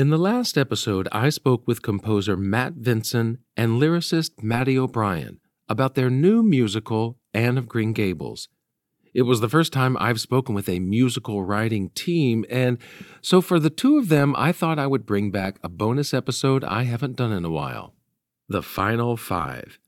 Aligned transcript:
In 0.00 0.08
the 0.08 0.16
last 0.16 0.56
episode, 0.56 1.08
I 1.12 1.28
spoke 1.28 1.66
with 1.66 1.82
composer 1.82 2.34
Matt 2.34 2.72
Vinson 2.72 3.36
and 3.54 3.72
lyricist 3.72 4.42
Matte 4.42 4.70
O'Brien 4.70 5.40
about 5.68 5.94
their 5.94 6.08
new 6.08 6.42
musical, 6.42 7.18
Anne 7.34 7.58
of 7.58 7.68
Green 7.68 7.92
Gables. 7.92 8.48
It 9.12 9.24
was 9.24 9.40
the 9.40 9.48
first 9.50 9.74
time 9.74 9.98
I've 10.00 10.18
spoken 10.18 10.54
with 10.54 10.70
a 10.70 10.78
musical 10.78 11.44
writing 11.44 11.90
team, 11.90 12.46
and 12.48 12.78
so 13.20 13.42
for 13.42 13.58
the 13.58 13.68
two 13.68 13.98
of 13.98 14.08
them, 14.08 14.34
I 14.38 14.52
thought 14.52 14.78
I 14.78 14.86
would 14.86 15.04
bring 15.04 15.30
back 15.30 15.58
a 15.62 15.68
bonus 15.68 16.14
episode 16.14 16.64
I 16.64 16.84
haven't 16.84 17.16
done 17.16 17.32
in 17.32 17.44
a 17.44 17.50
while 17.50 17.92
The 18.48 18.62
Final 18.62 19.18
Five. 19.18 19.78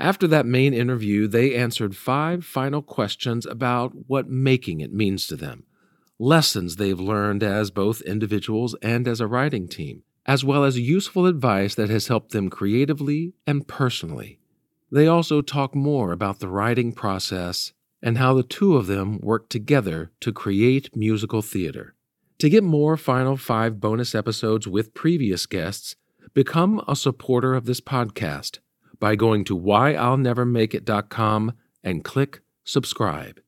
After 0.00 0.26
that 0.26 0.44
main 0.44 0.74
interview, 0.74 1.28
they 1.28 1.54
answered 1.54 1.96
five 1.96 2.44
final 2.44 2.82
questions 2.82 3.46
about 3.46 3.92
what 4.08 4.28
making 4.28 4.80
it 4.80 4.92
means 4.92 5.28
to 5.28 5.36
them 5.36 5.66
lessons 6.20 6.76
they've 6.76 7.00
learned 7.00 7.42
as 7.42 7.70
both 7.70 8.02
individuals 8.02 8.76
and 8.82 9.08
as 9.08 9.20
a 9.20 9.26
writing 9.26 9.66
team, 9.66 10.02
as 10.26 10.44
well 10.44 10.62
as 10.64 10.78
useful 10.78 11.24
advice 11.26 11.74
that 11.74 11.88
has 11.88 12.08
helped 12.08 12.32
them 12.32 12.50
creatively 12.50 13.32
and 13.46 13.66
personally. 13.66 14.38
They 14.92 15.06
also 15.06 15.40
talk 15.40 15.74
more 15.74 16.12
about 16.12 16.40
the 16.40 16.48
writing 16.48 16.92
process 16.92 17.72
and 18.02 18.18
how 18.18 18.34
the 18.34 18.42
two 18.42 18.76
of 18.76 18.86
them 18.86 19.18
work 19.20 19.48
together 19.48 20.12
to 20.20 20.32
create 20.32 20.94
musical 20.94 21.40
theater. 21.42 21.94
To 22.38 22.50
get 22.50 22.64
more 22.64 22.96
Final 22.96 23.36
Five 23.36 23.80
bonus 23.80 24.14
episodes 24.14 24.66
with 24.66 24.94
previous 24.94 25.46
guests, 25.46 25.96
become 26.34 26.82
a 26.86 26.96
supporter 26.96 27.54
of 27.54 27.64
this 27.64 27.80
podcast 27.80 28.58
by 28.98 29.16
going 29.16 29.44
to 29.44 29.58
whyillnevermakeit.com 29.58 31.52
and 31.82 32.04
click 32.04 32.40
subscribe. 32.64 33.40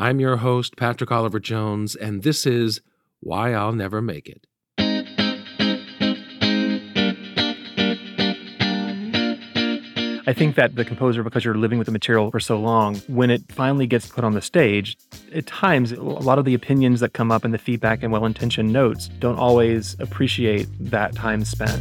I'm 0.00 0.18
your 0.18 0.38
host, 0.38 0.76
Patrick 0.78 1.12
Oliver 1.12 1.38
Jones, 1.38 1.94
and 1.94 2.22
this 2.22 2.46
is 2.46 2.80
Why 3.20 3.52
I'll 3.52 3.72
Never 3.72 4.00
Make 4.00 4.30
It. 4.30 4.46
I 10.26 10.32
think 10.32 10.56
that 10.56 10.76
the 10.76 10.86
composer, 10.86 11.22
because 11.22 11.44
you're 11.44 11.54
living 11.54 11.78
with 11.78 11.84
the 11.84 11.92
material 11.92 12.30
for 12.30 12.40
so 12.40 12.58
long, 12.58 12.96
when 13.08 13.28
it 13.28 13.42
finally 13.52 13.86
gets 13.86 14.06
put 14.06 14.24
on 14.24 14.32
the 14.32 14.40
stage, 14.40 14.96
at 15.34 15.44
times, 15.44 15.92
a 15.92 16.02
lot 16.02 16.38
of 16.38 16.46
the 16.46 16.54
opinions 16.54 17.00
that 17.00 17.12
come 17.12 17.30
up 17.30 17.44
and 17.44 17.52
the 17.52 17.58
feedback 17.58 18.02
and 18.02 18.10
well 18.10 18.24
intentioned 18.24 18.72
notes 18.72 19.08
don't 19.18 19.38
always 19.38 19.96
appreciate 20.00 20.66
that 20.80 21.14
time 21.14 21.44
spent. 21.44 21.78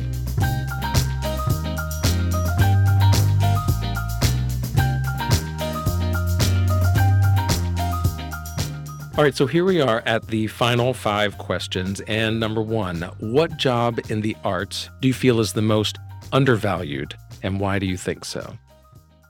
All 9.20 9.26
right, 9.26 9.36
so 9.36 9.48
here 9.48 9.66
we 9.66 9.82
are 9.82 10.02
at 10.06 10.28
the 10.28 10.48
final 10.48 10.94
five 10.94 11.38
questions. 11.38 12.00
And 12.08 12.40
number 12.40 12.62
one, 12.62 13.02
what 13.20 13.58
job 13.58 14.00
in 14.10 14.22
the 14.22 14.34
arts 14.46 14.90
do 15.02 15.10
you 15.10 15.14
feel 15.14 15.42
is 15.42 15.52
the 15.52 15.62
most 15.62 15.98
undervalued, 16.32 17.16
and 17.44 17.60
why 17.60 17.80
do 17.80 17.86
you 17.86 17.98
think 17.98 18.24
so? 18.24 18.58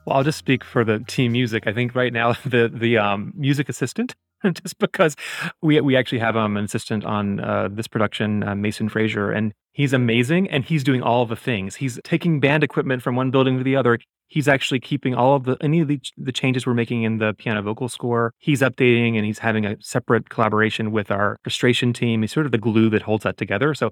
Well, 0.06 0.16
I'll 0.16 0.22
just 0.22 0.38
speak 0.38 0.62
for 0.62 0.84
the 0.84 1.00
team 1.08 1.32
music. 1.32 1.66
I 1.66 1.72
think 1.72 1.96
right 1.96 2.12
now 2.12 2.34
the 2.44 2.70
the 2.72 2.98
um, 2.98 3.32
music 3.34 3.68
assistant, 3.68 4.14
just 4.62 4.78
because 4.78 5.16
we 5.60 5.80
we 5.80 5.96
actually 5.96 6.20
have 6.20 6.36
um, 6.36 6.56
an 6.56 6.66
assistant 6.66 7.04
on 7.04 7.40
uh, 7.40 7.68
this 7.68 7.88
production, 7.88 8.44
uh, 8.44 8.54
Mason 8.54 8.88
Frazier, 8.88 9.32
and 9.32 9.52
he's 9.72 9.92
amazing, 9.92 10.48
and 10.50 10.64
he's 10.64 10.84
doing 10.84 11.02
all 11.02 11.26
the 11.26 11.34
things. 11.34 11.74
He's 11.74 11.98
taking 12.04 12.38
band 12.38 12.62
equipment 12.62 13.02
from 13.02 13.16
one 13.16 13.32
building 13.32 13.58
to 13.58 13.64
the 13.64 13.74
other 13.74 13.98
he's 14.30 14.48
actually 14.48 14.80
keeping 14.80 15.14
all 15.14 15.34
of 15.36 15.44
the 15.44 15.56
any 15.60 15.80
of 15.80 15.88
the, 15.88 16.00
the 16.16 16.32
changes 16.32 16.66
we're 16.66 16.74
making 16.74 17.02
in 17.02 17.18
the 17.18 17.34
piano 17.34 17.60
vocal 17.60 17.88
score 17.88 18.32
he's 18.38 18.60
updating 18.60 19.16
and 19.16 19.26
he's 19.26 19.38
having 19.38 19.66
a 19.66 19.76
separate 19.80 20.30
collaboration 20.30 20.90
with 20.92 21.10
our 21.10 21.32
orchestration 21.32 21.92
team. 21.92 22.22
He's 22.22 22.32
sort 22.32 22.46
of 22.46 22.52
the 22.52 22.58
glue 22.58 22.90
that 22.90 23.02
holds 23.02 23.24
that 23.24 23.36
together. 23.36 23.74
So 23.74 23.90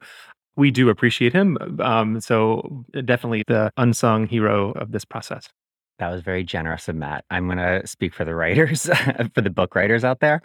we 0.56 0.70
do 0.70 0.89
appreciate 0.89 1.33
him. 1.33 1.59
Um, 1.81 2.20
so 2.20 2.84
definitely 3.05 3.44
the 3.47 3.70
unsung 3.77 4.27
hero 4.27 4.72
of 4.72 4.92
this 4.92 5.05
process 5.05 5.48
that 5.99 6.11
was 6.11 6.23
very 6.23 6.45
generous 6.45 6.89
of 6.89 6.97
Matt. 6.97 7.25
I'm 7.31 7.47
going 7.47 7.59
to 7.59 7.87
speak 7.87 8.15
for 8.15 8.25
the 8.25 8.34
writers, 8.34 8.84
for 9.34 9.41
the 9.41 9.50
book 9.50 9.75
writers 9.75 10.05
out 10.05 10.21
there. 10.21 10.43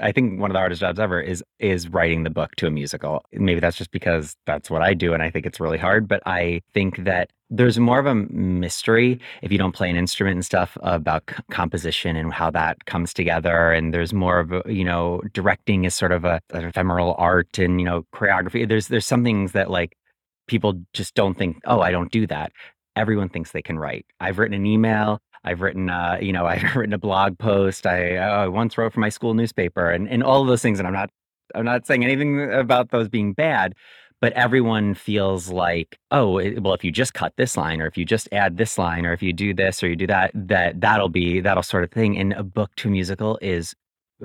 I 0.00 0.12
think 0.12 0.40
one 0.40 0.50
of 0.50 0.54
the 0.54 0.58
hardest 0.58 0.80
jobs 0.80 0.98
ever 0.98 1.20
is 1.20 1.44
is 1.58 1.88
writing 1.88 2.22
the 2.22 2.30
book 2.30 2.54
to 2.56 2.66
a 2.66 2.70
musical. 2.70 3.24
Maybe 3.32 3.60
that's 3.60 3.76
just 3.76 3.90
because 3.90 4.36
that's 4.46 4.70
what 4.70 4.80
I 4.80 4.94
do 4.94 5.12
and 5.12 5.22
I 5.22 5.30
think 5.30 5.44
it's 5.44 5.60
really 5.60 5.76
hard, 5.76 6.08
but 6.08 6.22
I 6.24 6.62
think 6.72 7.04
that 7.04 7.30
there's 7.50 7.78
more 7.78 7.98
of 7.98 8.06
a 8.06 8.14
mystery 8.14 9.20
if 9.42 9.52
you 9.52 9.58
don't 9.58 9.74
play 9.74 9.90
an 9.90 9.96
instrument 9.96 10.36
and 10.36 10.44
stuff 10.44 10.78
about 10.82 11.24
c- 11.28 11.36
composition 11.50 12.16
and 12.16 12.32
how 12.32 12.50
that 12.52 12.86
comes 12.86 13.12
together 13.12 13.72
and 13.72 13.92
there's 13.92 14.14
more 14.14 14.38
of 14.38 14.52
a, 14.52 14.62
you 14.66 14.84
know, 14.84 15.20
directing 15.34 15.84
is 15.84 15.94
sort 15.94 16.12
of 16.12 16.24
a 16.24 16.40
an 16.54 16.64
ephemeral 16.64 17.14
art 17.18 17.58
and, 17.58 17.78
you 17.78 17.84
know, 17.84 18.06
choreography. 18.14 18.66
There's 18.66 18.88
there's 18.88 19.06
some 19.06 19.24
things 19.24 19.52
that 19.52 19.70
like 19.70 19.94
people 20.46 20.80
just 20.94 21.14
don't 21.14 21.36
think, 21.36 21.58
oh, 21.66 21.80
I 21.80 21.90
don't 21.90 22.10
do 22.10 22.26
that 22.28 22.52
everyone 22.96 23.28
thinks 23.28 23.52
they 23.52 23.62
can 23.62 23.78
write. 23.78 24.06
I've 24.20 24.38
written 24.38 24.54
an 24.54 24.66
email. 24.66 25.20
I've 25.44 25.60
written, 25.60 25.90
uh, 25.90 26.18
you 26.20 26.32
know, 26.32 26.46
I've 26.52 26.76
written 26.76 26.92
a 26.92 26.98
blog 26.98 27.38
post. 27.38 27.86
I, 27.86 28.16
I 28.16 28.48
once 28.48 28.76
wrote 28.78 28.92
for 28.92 29.00
my 29.00 29.08
school 29.08 29.34
newspaper, 29.34 29.90
and 29.90 30.08
and 30.08 30.22
all 30.22 30.42
of 30.42 30.48
those 30.48 30.62
things. 30.62 30.78
And 30.78 30.86
I'm 30.86 30.94
not, 30.94 31.10
I'm 31.54 31.64
not 31.64 31.86
saying 31.86 32.04
anything 32.04 32.52
about 32.52 32.90
those 32.90 33.08
being 33.08 33.32
bad, 33.32 33.74
but 34.20 34.32
everyone 34.34 34.94
feels 34.94 35.50
like, 35.50 35.98
oh, 36.10 36.40
well, 36.60 36.74
if 36.74 36.84
you 36.84 36.92
just 36.92 37.14
cut 37.14 37.32
this 37.36 37.56
line, 37.56 37.80
or 37.80 37.86
if 37.86 37.96
you 37.98 38.04
just 38.04 38.28
add 38.30 38.56
this 38.56 38.78
line, 38.78 39.04
or 39.04 39.12
if 39.12 39.22
you 39.22 39.32
do 39.32 39.52
this, 39.52 39.82
or 39.82 39.88
you 39.88 39.96
do 39.96 40.06
that, 40.06 40.30
that 40.34 40.80
that'll 40.80 41.08
be 41.08 41.40
that'll 41.40 41.62
sort 41.62 41.84
of 41.84 41.90
thing. 41.90 42.16
And 42.18 42.32
a 42.34 42.44
book 42.44 42.70
to 42.76 42.88
a 42.88 42.90
musical 42.90 43.38
is 43.42 43.74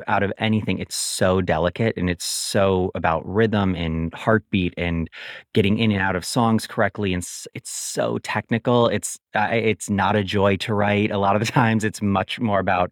out 0.08 0.24
of 0.24 0.31
anything 0.38 0.80
it's 0.80 0.96
so 0.96 1.41
delicate 1.41 1.96
and 1.97 2.09
it's 2.09 2.25
so 2.25 2.91
about 2.96 3.25
rhythm 3.28 3.75
and 3.75 4.13
heartbeat 4.13 4.74
and 4.78 5.09
getting 5.53 5.78
in 5.78 5.91
and 5.91 6.02
out 6.02 6.16
of 6.16 6.25
songs 6.25 6.68
correctly 6.68 7.13
and 7.13 7.28
it's 7.53 7.69
so 7.69 8.18
technical 8.19 8.88
it's 8.88 9.18
it's 9.36 9.90
not 9.90 10.16
a 10.16 10.24
joy 10.24 10.56
to 10.57 10.74
write 10.74 11.12
a 11.12 11.18
lot 11.18 11.36
of 11.36 11.46
the 11.46 11.52
times 11.52 11.84
it's 11.84 12.02
much 12.02 12.40
more 12.40 12.59
about 12.59 12.91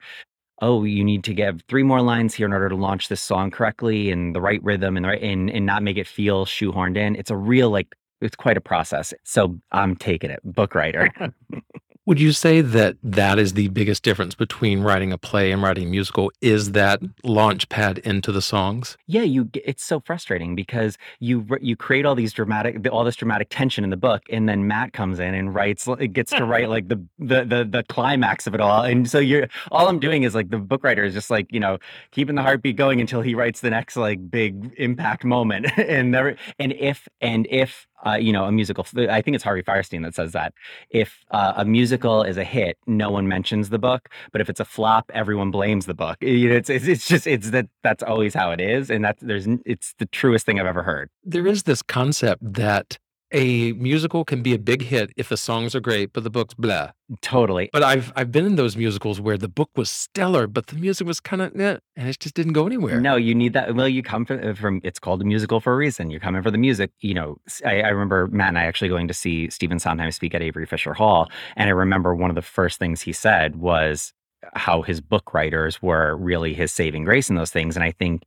oh 0.61 0.83
you 0.83 1.03
need 1.03 1.23
to 1.23 1.33
give 1.33 1.61
three 1.67 1.83
more 1.83 2.01
lines 2.01 2.33
here 2.33 2.45
in 2.45 2.53
order 2.53 2.69
to 2.69 2.75
launch 2.75 3.07
this 3.09 3.21
song 3.21 3.51
correctly 3.51 4.09
and 4.09 4.35
the 4.35 4.41
right 4.41 4.63
rhythm 4.63 4.95
and 4.95 5.03
the 5.03 5.09
right 5.09 5.21
and, 5.21 5.49
and 5.49 5.65
not 5.65 5.83
make 5.83 5.97
it 5.97 6.07
feel 6.07 6.45
shoehorned 6.45 6.97
in. 6.97 7.15
It's 7.17 7.29
a 7.29 7.35
real 7.35 7.69
like 7.69 7.93
it's 8.21 8.35
quite 8.35 8.57
a 8.57 8.61
process 8.61 9.13
so 9.23 9.59
i'm 9.71 9.95
taking 9.95 10.31
it 10.31 10.39
book 10.43 10.73
writer 10.73 11.09
Would 12.07 12.19
you 12.19 12.33
say 12.33 12.61
that 12.61 12.97
that 13.01 13.39
is 13.39 13.53
the 13.53 13.69
biggest 13.69 14.03
difference 14.03 14.35
between 14.35 14.81
writing 14.81 15.11
a 15.11 15.17
play 15.17 15.51
and 15.51 15.63
writing 15.63 15.87
a 15.87 15.89
musical? 15.89 16.31
Is 16.39 16.73
that 16.73 17.01
launch 17.23 17.67
pad 17.67 17.97
into 17.99 18.31
the 18.31 18.43
songs? 18.43 18.95
Yeah, 19.07 19.23
you. 19.23 19.49
It's 19.55 19.83
so 19.83 19.99
frustrating 19.99 20.55
because 20.55 20.99
you 21.19 21.47
you 21.61 21.75
create 21.75 22.05
all 22.05 22.13
these 22.13 22.31
dramatic, 22.31 22.87
all 22.91 23.03
this 23.03 23.15
dramatic 23.15 23.47
tension 23.49 23.83
in 23.83 23.89
the 23.89 23.97
book, 23.97 24.21
and 24.29 24.47
then 24.47 24.67
Matt 24.67 24.93
comes 24.93 25.19
in 25.19 25.33
and 25.33 25.55
writes. 25.55 25.87
It 25.87 26.09
gets 26.09 26.29
to 26.33 26.45
write 26.45 26.69
like 26.69 26.89
the, 26.89 27.03
the 27.17 27.43
the 27.43 27.67
the 27.67 27.83
climax 27.89 28.45
of 28.45 28.53
it 28.53 28.61
all, 28.61 28.83
and 28.83 29.09
so 29.09 29.17
you're 29.17 29.47
all 29.71 29.87
I'm 29.87 29.99
doing 29.99 30.21
is 30.21 30.35
like 30.35 30.51
the 30.51 30.59
book 30.59 30.83
writer 30.83 31.03
is 31.03 31.13
just 31.15 31.31
like 31.31 31.51
you 31.51 31.59
know 31.59 31.79
keeping 32.11 32.35
the 32.35 32.43
heartbeat 32.43 32.75
going 32.75 33.01
until 33.01 33.21
he 33.21 33.33
writes 33.33 33.61
the 33.61 33.71
next 33.71 33.95
like 33.95 34.29
big 34.29 34.75
impact 34.77 35.23
moment, 35.23 35.65
and 35.77 36.11
never 36.11 36.35
and 36.59 36.71
if 36.73 37.07
and 37.19 37.47
if 37.49 37.87
uh, 38.05 38.15
you 38.15 38.31
know, 38.31 38.45
a 38.45 38.51
musical. 38.51 38.85
I 39.09 39.21
think 39.21 39.35
it's 39.35 39.43
Harvey 39.43 39.63
Fierstein 39.63 40.03
that 40.03 40.15
says 40.15 40.31
that 40.33 40.53
if 40.89 41.23
uh, 41.31 41.53
a 41.57 41.65
musical 41.65 42.23
is 42.23 42.37
a 42.37 42.43
hit, 42.43 42.77
no 42.87 43.09
one 43.09 43.27
mentions 43.27 43.69
the 43.69 43.79
book, 43.79 44.09
but 44.31 44.41
if 44.41 44.49
it's 44.49 44.59
a 44.59 44.65
flop, 44.65 45.09
everyone 45.13 45.51
blames 45.51 45.85
the 45.85 45.93
book. 45.93 46.17
You 46.21 46.49
know, 46.49 46.55
it's 46.55 46.69
it's, 46.69 46.87
it's 46.87 47.07
just 47.07 47.27
it's 47.27 47.51
that 47.51 47.67
that's 47.83 48.03
always 48.03 48.33
how 48.33 48.51
it 48.51 48.61
is, 48.61 48.89
and 48.89 49.03
that's 49.03 49.21
there's 49.21 49.47
it's 49.65 49.93
the 49.99 50.05
truest 50.07 50.45
thing 50.45 50.59
I've 50.59 50.65
ever 50.65 50.83
heard. 50.83 51.09
There 51.23 51.47
is 51.47 51.63
this 51.63 51.81
concept 51.81 52.41
that 52.53 52.97
a 53.35 53.73
musical 53.73 54.23
can 54.23 54.41
be 54.41 54.53
a 54.53 54.57
big 54.57 54.81
hit 54.81 55.11
if 55.17 55.27
the 55.27 55.35
songs 55.35 55.75
are 55.75 55.81
great, 55.81 56.13
but 56.13 56.23
the 56.23 56.29
book's 56.29 56.53
blah. 56.53 56.91
Totally. 57.21 57.69
But 57.73 57.83
I've 57.83 58.13
I've 58.15 58.31
been 58.31 58.45
in 58.45 58.55
those 58.55 58.77
musicals 58.77 59.19
where 59.19 59.37
the 59.37 59.49
book 59.49 59.69
was 59.75 59.89
stellar, 59.89 60.47
but 60.47 60.67
the 60.67 60.77
music 60.77 61.05
was 61.05 61.19
kind 61.19 61.41
of 61.41 61.59
eh, 61.59 61.77
and 61.97 62.09
it 62.09 62.17
just 62.19 62.33
didn't 62.33 62.53
go 62.53 62.65
anywhere. 62.65 62.99
No, 63.01 63.17
you 63.17 63.35
need 63.35 63.53
that. 63.53 63.75
Well, 63.75 63.89
you 63.89 64.01
come 64.01 64.25
from, 64.25 64.47
uh, 64.47 64.53
from 64.53 64.79
it's 64.83 64.99
called 64.99 65.21
a 65.21 65.25
musical 65.25 65.59
for 65.59 65.73
a 65.73 65.75
reason. 65.75 66.09
You're 66.09 66.21
coming 66.21 66.41
for 66.41 66.49
the 66.49 66.57
music. 66.57 66.91
You 67.01 67.13
know, 67.13 67.37
I, 67.65 67.81
I 67.81 67.89
remember 67.89 68.27
Matt 68.27 68.49
and 68.49 68.57
I 68.57 68.63
actually 68.63 68.89
going 68.89 69.09
to 69.09 69.13
see 69.13 69.49
Stephen 69.49 69.79
Sondheim 69.79 70.11
speak 70.11 70.33
at 70.33 70.41
Avery 70.41 70.65
Fisher 70.65 70.93
Hall, 70.93 71.29
and 71.57 71.67
I 71.67 71.73
remember 71.73 72.15
one 72.15 72.31
of 72.31 72.35
the 72.35 72.41
first 72.41 72.79
things 72.79 73.01
he 73.01 73.11
said 73.11 73.57
was 73.57 74.13
how 74.53 74.81
his 74.81 75.01
book 75.01 75.33
writers 75.33 75.81
were 75.81 76.15
really 76.15 76.53
his 76.53 76.71
saving 76.71 77.03
grace 77.03 77.29
in 77.29 77.35
those 77.35 77.51
things. 77.51 77.75
And 77.75 77.83
I 77.83 77.91
think 77.91 78.23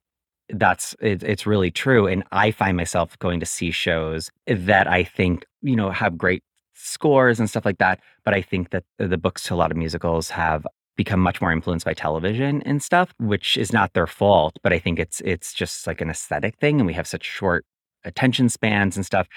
that's 0.50 0.94
it, 1.00 1.22
it's 1.22 1.46
really 1.46 1.70
true 1.70 2.06
and 2.06 2.24
i 2.32 2.50
find 2.50 2.76
myself 2.76 3.18
going 3.18 3.40
to 3.40 3.46
see 3.46 3.70
shows 3.70 4.30
that 4.46 4.86
i 4.86 5.04
think 5.04 5.44
you 5.62 5.76
know 5.76 5.90
have 5.90 6.16
great 6.16 6.42
scores 6.74 7.38
and 7.38 7.50
stuff 7.50 7.64
like 7.64 7.78
that 7.78 8.00
but 8.24 8.34
i 8.34 8.40
think 8.40 8.70
that 8.70 8.84
the 8.98 9.18
books 9.18 9.42
to 9.42 9.54
a 9.54 9.56
lot 9.56 9.70
of 9.70 9.76
musicals 9.76 10.30
have 10.30 10.66
become 10.96 11.20
much 11.20 11.40
more 11.40 11.52
influenced 11.52 11.84
by 11.84 11.94
television 11.94 12.62
and 12.62 12.82
stuff 12.82 13.12
which 13.18 13.56
is 13.56 13.72
not 13.72 13.92
their 13.92 14.06
fault 14.06 14.58
but 14.62 14.72
i 14.72 14.78
think 14.78 14.98
it's 14.98 15.20
it's 15.24 15.52
just 15.52 15.86
like 15.86 16.00
an 16.00 16.10
aesthetic 16.10 16.56
thing 16.58 16.80
and 16.80 16.86
we 16.86 16.94
have 16.94 17.06
such 17.06 17.24
short 17.24 17.64
attention 18.04 18.48
spans 18.48 18.96
and 18.96 19.04
stuff 19.04 19.28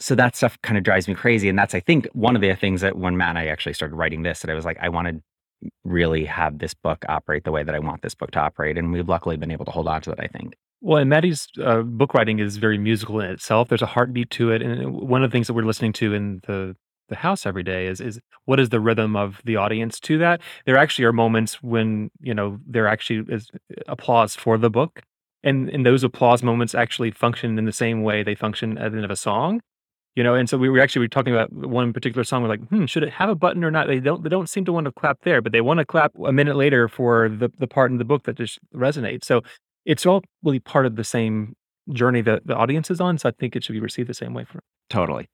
so 0.00 0.14
that 0.14 0.34
stuff 0.34 0.58
kind 0.62 0.78
of 0.78 0.82
drives 0.82 1.06
me 1.06 1.14
crazy 1.14 1.48
and 1.48 1.58
that's 1.58 1.74
i 1.74 1.80
think 1.80 2.08
one 2.12 2.34
of 2.34 2.42
the 2.42 2.54
things 2.54 2.80
that 2.80 2.96
when 2.96 3.16
matt 3.16 3.30
and 3.30 3.38
i 3.38 3.46
actually 3.46 3.74
started 3.74 3.94
writing 3.94 4.22
this 4.22 4.40
that 4.40 4.50
i 4.50 4.54
was 4.54 4.64
like 4.64 4.78
i 4.80 4.88
wanted 4.88 5.22
really 5.84 6.24
have 6.24 6.58
this 6.58 6.74
book 6.74 7.04
operate 7.08 7.44
the 7.44 7.52
way 7.52 7.62
that 7.62 7.74
I 7.74 7.78
want 7.78 8.02
this 8.02 8.14
book 8.14 8.30
to 8.32 8.40
operate. 8.40 8.76
And 8.76 8.92
we've 8.92 9.08
luckily 9.08 9.36
been 9.36 9.50
able 9.50 9.64
to 9.64 9.70
hold 9.70 9.88
on 9.88 10.02
to 10.02 10.10
that, 10.10 10.20
I 10.20 10.26
think. 10.26 10.54
Well, 10.80 10.98
and 10.98 11.10
Matte's 11.10 11.48
uh, 11.62 11.82
book 11.82 12.14
writing 12.14 12.38
is 12.38 12.58
very 12.58 12.78
musical 12.78 13.20
in 13.20 13.30
itself. 13.30 13.68
There's 13.68 13.82
a 13.82 13.86
heartbeat 13.86 14.30
to 14.30 14.50
it, 14.50 14.62
and 14.62 14.92
one 14.92 15.24
of 15.24 15.30
the 15.30 15.34
things 15.34 15.46
that 15.46 15.54
we're 15.54 15.64
listening 15.64 15.92
to 15.94 16.14
in 16.14 16.40
the 16.46 16.76
the 17.08 17.16
house 17.16 17.46
every 17.46 17.62
day 17.62 17.86
is 17.86 18.00
is 18.00 18.20
what 18.46 18.58
is 18.58 18.70
the 18.70 18.80
rhythm 18.80 19.16
of 19.16 19.40
the 19.44 19.56
audience 19.56 20.00
to 20.00 20.18
that. 20.18 20.40
There 20.64 20.76
actually 20.76 21.04
are 21.04 21.12
moments 21.12 21.62
when 21.62 22.10
you 22.20 22.34
know 22.34 22.58
there 22.66 22.86
actually 22.86 23.24
is 23.32 23.50
applause 23.88 24.34
for 24.34 24.58
the 24.58 24.70
book, 24.70 25.00
and 25.42 25.70
and 25.70 25.86
those 25.86 26.04
applause 26.04 26.42
moments 26.42 26.74
actually 26.74 27.10
function 27.10 27.58
in 27.58 27.64
the 27.64 27.72
same 27.72 28.02
way 28.02 28.22
they 28.22 28.34
function 28.34 28.76
at 28.78 28.92
the 28.92 28.98
end 28.98 29.04
of 29.04 29.10
a 29.10 29.16
song. 29.16 29.62
You 30.16 30.24
know, 30.24 30.34
and 30.34 30.48
so 30.48 30.56
we 30.56 30.70
were 30.70 30.80
actually 30.80 31.00
we 31.00 31.04
were 31.04 31.10
talking 31.10 31.34
about 31.34 31.52
one 31.52 31.92
particular 31.92 32.24
song. 32.24 32.42
We're 32.42 32.48
like, 32.48 32.66
hmm, 32.68 32.86
should 32.86 33.02
it 33.02 33.12
have 33.12 33.28
a 33.28 33.34
button 33.34 33.62
or 33.62 33.70
not? 33.70 33.86
They 33.86 34.00
don't 34.00 34.22
they 34.22 34.30
don't 34.30 34.48
seem 34.48 34.64
to 34.64 34.72
want 34.72 34.86
to 34.86 34.92
clap 34.92 35.20
there, 35.22 35.42
but 35.42 35.52
they 35.52 35.60
want 35.60 35.78
to 35.78 35.84
clap 35.84 36.12
a 36.24 36.32
minute 36.32 36.56
later 36.56 36.88
for 36.88 37.28
the 37.28 37.50
the 37.58 37.66
part 37.66 37.90
in 37.90 37.98
the 37.98 38.04
book 38.04 38.24
that 38.24 38.36
just 38.36 38.58
resonates. 38.74 39.24
So 39.24 39.42
it's 39.84 40.06
all 40.06 40.22
really 40.42 40.58
part 40.58 40.86
of 40.86 40.96
the 40.96 41.04
same 41.04 41.54
journey 41.92 42.22
that 42.22 42.46
the 42.46 42.56
audience 42.56 42.90
is 42.90 43.00
on. 43.00 43.18
So 43.18 43.28
I 43.28 43.32
think 43.38 43.54
it 43.54 43.62
should 43.62 43.74
be 43.74 43.80
received 43.80 44.08
the 44.08 44.14
same 44.14 44.34
way 44.34 44.44
for 44.44 44.60
totally. 44.88 45.28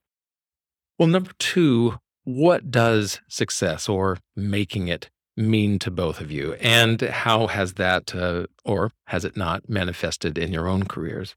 Well, 0.98 1.08
number 1.08 1.30
two, 1.38 1.98
what 2.24 2.70
does 2.70 3.20
success 3.28 3.88
or 3.88 4.18
making 4.36 4.88
it 4.88 5.10
mean 5.36 5.78
to 5.80 5.90
both 5.90 6.20
of 6.20 6.30
you? 6.30 6.54
And 6.54 7.00
how 7.00 7.46
has 7.46 7.74
that, 7.74 8.14
uh, 8.14 8.46
or 8.64 8.92
has 9.06 9.24
it 9.24 9.36
not, 9.36 9.68
manifested 9.68 10.38
in 10.38 10.52
your 10.52 10.68
own 10.68 10.84
careers? 10.84 11.34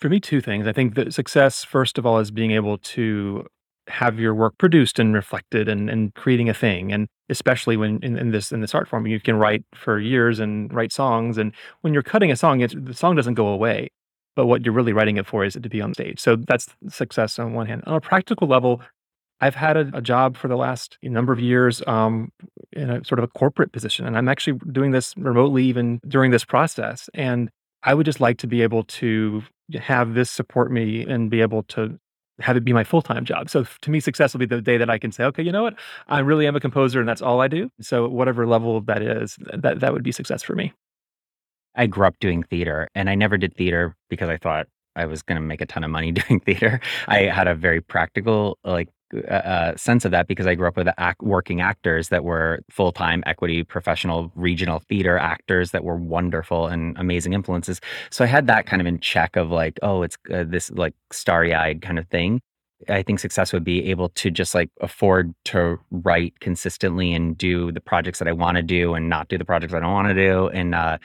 For 0.00 0.08
me, 0.08 0.20
two 0.20 0.40
things. 0.40 0.66
I 0.66 0.72
think 0.72 0.94
that 0.94 1.14
success, 1.14 1.64
first 1.64 1.98
of 1.98 2.06
all, 2.06 2.18
is 2.18 2.30
being 2.30 2.50
able 2.50 2.78
to 2.78 3.46
have 3.88 4.18
your 4.18 4.34
work 4.34 4.56
produced 4.58 4.98
and 4.98 5.14
reflected 5.14 5.68
and, 5.68 5.90
and 5.90 6.14
creating 6.14 6.48
a 6.48 6.54
thing. 6.54 6.92
And 6.92 7.06
especially 7.28 7.76
when 7.76 8.00
in, 8.02 8.16
in, 8.16 8.30
this 8.30 8.50
in 8.50 8.60
this 8.60 8.74
art 8.74 8.88
form, 8.88 9.06
you 9.06 9.20
can 9.20 9.36
write 9.36 9.64
for 9.74 9.98
years 9.98 10.40
and 10.40 10.72
write 10.72 10.92
songs. 10.92 11.38
And 11.38 11.52
when 11.82 11.92
you're 11.92 12.02
cutting 12.02 12.30
a 12.30 12.36
song, 12.36 12.58
the 12.60 12.94
song 12.94 13.14
doesn't 13.14 13.34
go 13.34 13.48
away. 13.48 13.90
But 14.36 14.46
what 14.46 14.64
you're 14.64 14.74
really 14.74 14.92
writing 14.92 15.16
it 15.16 15.26
for 15.26 15.44
is 15.44 15.54
it 15.54 15.62
to 15.62 15.68
be 15.68 15.80
on 15.80 15.94
stage. 15.94 16.18
So 16.18 16.34
that's 16.36 16.68
success 16.88 17.38
on 17.38 17.52
one 17.52 17.66
hand. 17.66 17.82
On 17.86 17.94
a 17.94 18.00
practical 18.00 18.48
level, 18.48 18.82
I've 19.40 19.54
had 19.54 19.76
a, 19.76 19.90
a 19.94 20.00
job 20.00 20.36
for 20.36 20.48
the 20.48 20.56
last 20.56 20.98
number 21.02 21.32
of 21.32 21.38
years 21.38 21.82
um, 21.86 22.32
in 22.72 22.90
a 22.90 23.04
sort 23.04 23.18
of 23.18 23.24
a 23.24 23.28
corporate 23.28 23.72
position, 23.72 24.06
and 24.06 24.16
I'm 24.16 24.28
actually 24.28 24.58
doing 24.72 24.90
this 24.90 25.14
remotely 25.16 25.64
even 25.64 26.00
during 26.08 26.30
this 26.30 26.44
process. 26.44 27.10
And 27.14 27.50
I 27.82 27.94
would 27.94 28.06
just 28.06 28.20
like 28.20 28.38
to 28.38 28.46
be 28.46 28.62
able 28.62 28.84
to 28.84 29.42
have 29.74 30.14
this 30.14 30.30
support 30.30 30.70
me 30.70 31.02
and 31.02 31.30
be 31.30 31.40
able 31.40 31.62
to 31.64 31.98
have 32.40 32.56
it 32.56 32.64
be 32.64 32.72
my 32.72 32.84
full 32.84 33.02
time 33.02 33.24
job. 33.24 33.48
So 33.48 33.64
to 33.82 33.90
me, 33.90 34.00
success 34.00 34.32
will 34.32 34.40
be 34.40 34.46
the 34.46 34.60
day 34.60 34.76
that 34.76 34.90
I 34.90 34.98
can 34.98 35.12
say, 35.12 35.24
okay, 35.24 35.42
you 35.42 35.52
know 35.52 35.62
what, 35.62 35.74
I 36.08 36.18
really 36.20 36.46
am 36.46 36.56
a 36.56 36.60
composer, 36.60 37.00
and 37.00 37.08
that's 37.08 37.22
all 37.22 37.40
I 37.40 37.48
do. 37.48 37.70
So 37.80 38.08
whatever 38.08 38.46
level 38.46 38.80
that 38.82 39.02
is, 39.02 39.38
that 39.52 39.80
that 39.80 39.92
would 39.92 40.02
be 40.02 40.12
success 40.12 40.42
for 40.42 40.54
me. 40.54 40.72
I 41.76 41.86
grew 41.86 42.06
up 42.06 42.18
doing 42.20 42.42
theater, 42.42 42.88
and 42.94 43.08
I 43.08 43.14
never 43.14 43.36
did 43.36 43.56
theater 43.56 43.96
because 44.08 44.28
I 44.28 44.36
thought 44.36 44.66
I 44.96 45.06
was 45.06 45.22
going 45.22 45.36
to 45.36 45.42
make 45.42 45.60
a 45.60 45.66
ton 45.66 45.84
of 45.84 45.90
money 45.90 46.12
doing 46.28 46.40
theater. 46.40 46.80
I 47.08 47.22
had 47.22 47.48
a 47.48 47.54
very 47.54 47.80
practical, 47.80 48.58
like 48.64 48.88
uh, 49.28 49.32
uh, 49.32 49.76
sense 49.76 50.04
of 50.04 50.10
that 50.10 50.26
because 50.26 50.46
I 50.46 50.54
grew 50.54 50.68
up 50.68 50.76
with 50.76 50.88
act, 50.98 51.22
working 51.22 51.60
actors 51.60 52.08
that 52.08 52.24
were 52.24 52.60
full 52.70 52.92
time 52.92 53.22
equity 53.26 53.62
professional 53.64 54.32
regional 54.34 54.80
theater 54.80 55.18
actors 55.18 55.70
that 55.70 55.84
were 55.84 55.96
wonderful 55.96 56.66
and 56.66 56.96
amazing 56.98 57.32
influences. 57.32 57.80
So 58.10 58.24
I 58.24 58.26
had 58.26 58.46
that 58.46 58.66
kind 58.66 58.80
of 58.80 58.86
in 58.86 59.00
check 59.00 59.36
of 59.36 59.50
like, 59.50 59.78
oh, 59.82 60.02
it's 60.02 60.16
uh, 60.32 60.44
this 60.46 60.70
like 60.70 60.94
starry 61.12 61.54
eyed 61.54 61.82
kind 61.82 61.98
of 61.98 62.08
thing. 62.08 62.40
I 62.88 63.02
think 63.02 63.18
success 63.20 63.52
would 63.52 63.64
be 63.64 63.90
able 63.90 64.10
to 64.10 64.30
just 64.30 64.54
like 64.54 64.70
afford 64.80 65.34
to 65.46 65.78
write 65.90 66.38
consistently 66.40 67.14
and 67.14 67.36
do 67.38 67.72
the 67.72 67.80
projects 67.80 68.18
that 68.18 68.28
I 68.28 68.32
want 68.32 68.56
to 68.56 68.62
do 68.62 68.94
and 68.94 69.08
not 69.08 69.28
do 69.28 69.38
the 69.38 69.44
projects 69.44 69.72
I 69.72 69.80
don't 69.80 69.92
want 69.92 70.08
to 70.08 70.14
do. 70.14 70.48
And 70.48 70.74
uh, 70.74 70.98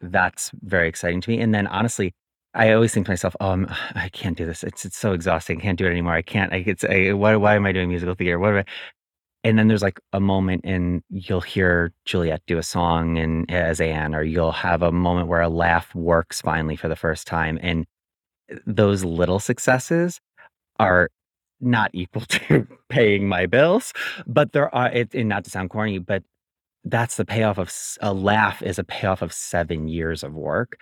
that's 0.00 0.50
very 0.62 0.88
exciting 0.88 1.20
to 1.22 1.30
me. 1.30 1.40
And 1.40 1.54
then 1.54 1.66
honestly, 1.66 2.14
I 2.56 2.72
always 2.72 2.92
think 2.94 3.06
to 3.06 3.12
myself, 3.12 3.36
"Oh, 3.40 3.50
I'm, 3.50 3.66
I 3.94 4.08
can't 4.10 4.36
do 4.36 4.46
this. 4.46 4.64
It's 4.64 4.84
it's 4.84 4.96
so 4.98 5.12
exhausting. 5.12 5.58
I 5.60 5.62
can't 5.62 5.78
do 5.78 5.86
it 5.86 5.90
anymore. 5.90 6.14
I 6.14 6.22
can't. 6.22 6.52
I, 6.52 6.64
it's 6.66 6.84
I, 6.84 7.12
why 7.12 7.36
why 7.36 7.54
am 7.56 7.66
I 7.66 7.72
doing 7.72 7.88
musical 7.88 8.14
theater? 8.14 8.38
What? 8.38 8.50
Am 8.50 8.56
I? 8.58 8.64
And 9.44 9.58
then 9.58 9.68
there's 9.68 9.82
like 9.82 10.00
a 10.12 10.20
moment, 10.20 10.62
and 10.64 11.02
you'll 11.10 11.40
hear 11.40 11.92
Juliet 12.04 12.42
do 12.46 12.58
a 12.58 12.62
song, 12.64 13.18
and 13.18 13.48
as 13.50 13.80
Anne, 13.80 14.14
or 14.14 14.22
you'll 14.22 14.52
have 14.52 14.82
a 14.82 14.90
moment 14.92 15.28
where 15.28 15.40
a 15.40 15.48
laugh 15.48 15.94
works 15.94 16.40
finally 16.40 16.76
for 16.76 16.88
the 16.88 16.96
first 16.96 17.26
time, 17.28 17.58
and 17.62 17.86
those 18.66 19.04
little 19.04 19.40
successes 19.40 20.20
are 20.78 21.10
not 21.60 21.90
equal 21.94 22.22
to 22.28 22.66
paying 22.88 23.28
my 23.28 23.46
bills, 23.46 23.92
but 24.26 24.52
there 24.52 24.74
are. 24.74 24.86
Uh, 24.88 24.90
it, 24.90 25.14
and 25.14 25.28
not 25.28 25.44
to 25.44 25.50
sound 25.50 25.70
corny, 25.70 25.98
but 25.98 26.22
that's 26.86 27.16
the 27.16 27.24
payoff 27.24 27.58
of 27.58 27.72
a 28.00 28.14
laugh 28.14 28.62
is 28.62 28.78
a 28.78 28.84
payoff 28.84 29.22
of 29.22 29.32
seven 29.32 29.88
years 29.88 30.22
of 30.22 30.34
work 30.34 30.78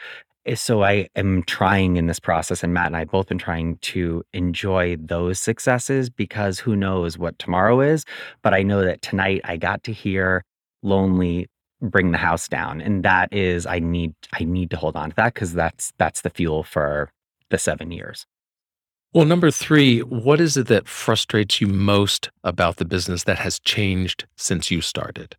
Eh, 0.47 0.55
so 0.55 0.83
I 0.83 1.09
am 1.17 1.43
trying 1.45 1.97
in 1.97 2.07
this 2.07 2.21
process, 2.21 2.63
and 2.63 2.75
Matt 2.75 2.87
and 2.87 2.97
I 2.97 3.05
both 3.05 3.29
been 3.29 3.39
trying 3.39 3.79
to 3.79 4.23
enjoy 4.33 4.97
those 4.97 5.39
successes 5.39 6.11
because 6.11 6.59
who 6.59 6.77
knows 6.77 7.17
what 7.17 7.39
tomorrow 7.39 7.81
is. 7.81 8.05
But 8.43 8.55
I 8.55 8.63
know 8.63 8.85
that 8.85 9.03
tonight 9.03 9.41
I 9.45 9.57
got 9.57 9.83
to 9.85 9.93
hear 9.93 10.45
Lonely 10.83 11.49
bring 11.81 12.13
the 12.13 12.19
house 12.19 12.49
down. 12.49 12.81
And 12.81 13.03
that 13.05 13.33
is 13.33 13.67
I 13.67 13.79
need 13.79 14.15
I 14.33 14.45
need 14.45 14.71
to 14.71 14.77
hold 14.77 14.97
on 14.97 15.11
to 15.11 15.17
that 15.17 15.35
because 15.35 15.55
that's 15.55 15.93
that's 15.99 16.21
the 16.23 16.31
fuel 16.31 16.63
for 16.63 17.11
the 17.51 17.59
seven 17.59 17.91
years. 17.91 18.27
Well, 19.13 19.25
number 19.25 19.51
three, 19.51 20.01
what 20.01 20.41
is 20.41 20.57
it 20.57 20.67
that 20.67 20.89
frustrates 20.89 21.61
you 21.61 21.69
most 21.69 22.31
about 22.43 22.77
the 22.77 22.85
business 22.85 23.25
that 23.25 23.39
has 23.39 23.61
changed 23.61 24.27
since 24.37 24.71
you 24.71 24.81
started? 24.81 25.37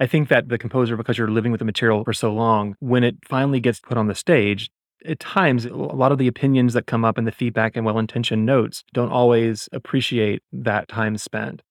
I 0.00 0.06
think 0.06 0.28
that 0.30 0.48
the 0.48 0.58
composer, 0.58 0.96
because 0.96 1.18
you're 1.18 1.30
living 1.30 1.52
with 1.52 1.58
the 1.58 1.64
material 1.64 2.02
for 2.04 2.14
so 2.14 2.32
long, 2.32 2.74
when 2.80 3.04
it 3.04 3.16
finally 3.24 3.60
gets 3.60 3.80
put 3.80 3.98
on 3.98 4.08
the 4.08 4.14
stage, 4.14 4.70
at 5.04 5.20
times 5.20 5.66
a 5.66 5.74
lot 5.74 6.12
of 6.12 6.18
the 6.18 6.26
opinions 6.26 6.72
that 6.74 6.86
come 6.86 7.04
up 7.04 7.18
in 7.18 7.24
the 7.24 7.32
feedback 7.32 7.76
and 7.76 7.84
well-intentioned 7.86 8.44
notes 8.44 8.82
don't 8.92 9.12
always 9.12 9.68
appreciate 9.72 10.42
that 10.52 10.88
time 10.88 11.16
spent. 11.16 11.62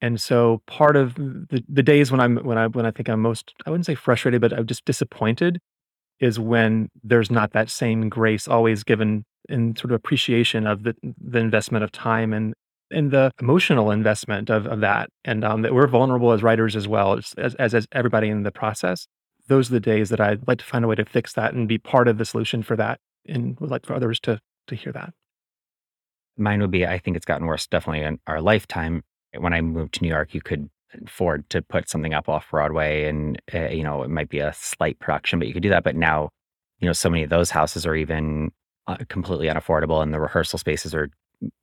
And 0.00 0.20
so 0.20 0.62
part 0.66 0.96
of 0.96 1.14
the, 1.16 1.64
the 1.68 1.82
days 1.82 2.12
when 2.12 2.20
I'm 2.20 2.36
when 2.38 2.56
I 2.56 2.68
when 2.68 2.86
I 2.86 2.92
think 2.92 3.08
I'm 3.08 3.20
most 3.20 3.52
I 3.66 3.70
wouldn't 3.70 3.86
say 3.86 3.96
frustrated, 3.96 4.40
but 4.40 4.52
I'm 4.52 4.66
just 4.66 4.84
disappointed 4.84 5.58
is 6.20 6.38
when 6.38 6.88
there's 7.02 7.30
not 7.30 7.52
that 7.52 7.70
same 7.70 8.08
grace 8.08 8.46
always 8.46 8.84
given 8.84 9.24
in 9.48 9.74
sort 9.76 9.90
of 9.90 9.96
appreciation 9.96 10.66
of 10.68 10.84
the 10.84 10.94
the 11.20 11.40
investment 11.40 11.82
of 11.82 11.90
time 11.90 12.32
and 12.32 12.54
and 12.90 13.10
the 13.10 13.30
emotional 13.40 13.90
investment 13.90 14.50
of, 14.50 14.66
of 14.66 14.80
that 14.80 15.10
and 15.24 15.44
um, 15.44 15.62
that 15.62 15.74
we're 15.74 15.86
vulnerable 15.86 16.32
as 16.32 16.42
writers 16.42 16.76
as 16.76 16.88
well 16.88 17.14
as, 17.14 17.34
as, 17.36 17.54
as 17.74 17.86
everybody 17.92 18.28
in 18.28 18.42
the 18.42 18.50
process. 18.50 19.06
Those 19.48 19.70
are 19.70 19.74
the 19.74 19.80
days 19.80 20.10
that 20.10 20.20
i'd 20.20 20.46
like 20.46 20.58
to 20.58 20.64
find 20.64 20.84
a 20.84 20.88
way 20.88 20.94
to 20.94 21.04
fix 21.04 21.32
that 21.34 21.54
and 21.54 21.66
be 21.66 21.78
part 21.78 22.08
of 22.08 22.18
the 22.18 22.24
solution 22.24 22.62
for 22.62 22.76
that 22.76 23.00
and 23.26 23.58
would 23.60 23.70
like 23.70 23.86
for 23.86 23.94
others 23.94 24.20
to 24.20 24.40
to 24.66 24.74
hear 24.74 24.92
that. 24.92 25.12
Mine 26.36 26.60
would 26.60 26.70
be 26.70 26.86
i 26.86 26.98
think 26.98 27.16
it's 27.16 27.26
gotten 27.26 27.46
worse 27.46 27.66
definitely 27.66 28.04
in 28.04 28.18
our 28.26 28.40
lifetime. 28.40 29.02
When 29.36 29.52
i 29.52 29.60
moved 29.60 29.94
to 29.94 30.02
new 30.02 30.08
york 30.08 30.34
you 30.34 30.40
could 30.40 30.68
afford 31.06 31.48
to 31.50 31.60
put 31.60 31.88
something 31.88 32.14
up 32.14 32.28
off 32.28 32.50
broadway 32.50 33.04
and 33.04 33.40
uh, 33.54 33.68
you 33.68 33.82
know 33.82 34.02
it 34.02 34.10
might 34.10 34.28
be 34.28 34.38
a 34.38 34.52
slight 34.54 34.98
production 34.98 35.38
but 35.38 35.46
you 35.46 35.52
could 35.52 35.62
do 35.62 35.68
that 35.68 35.84
but 35.84 35.94
now 35.94 36.30
you 36.78 36.86
know 36.86 36.92
so 36.92 37.10
many 37.10 37.22
of 37.22 37.30
those 37.30 37.50
houses 37.50 37.84
are 37.84 37.94
even 37.94 38.50
uh, 38.86 38.96
completely 39.08 39.48
unaffordable 39.48 40.02
and 40.02 40.14
the 40.14 40.20
rehearsal 40.20 40.58
spaces 40.58 40.94
are 40.94 41.10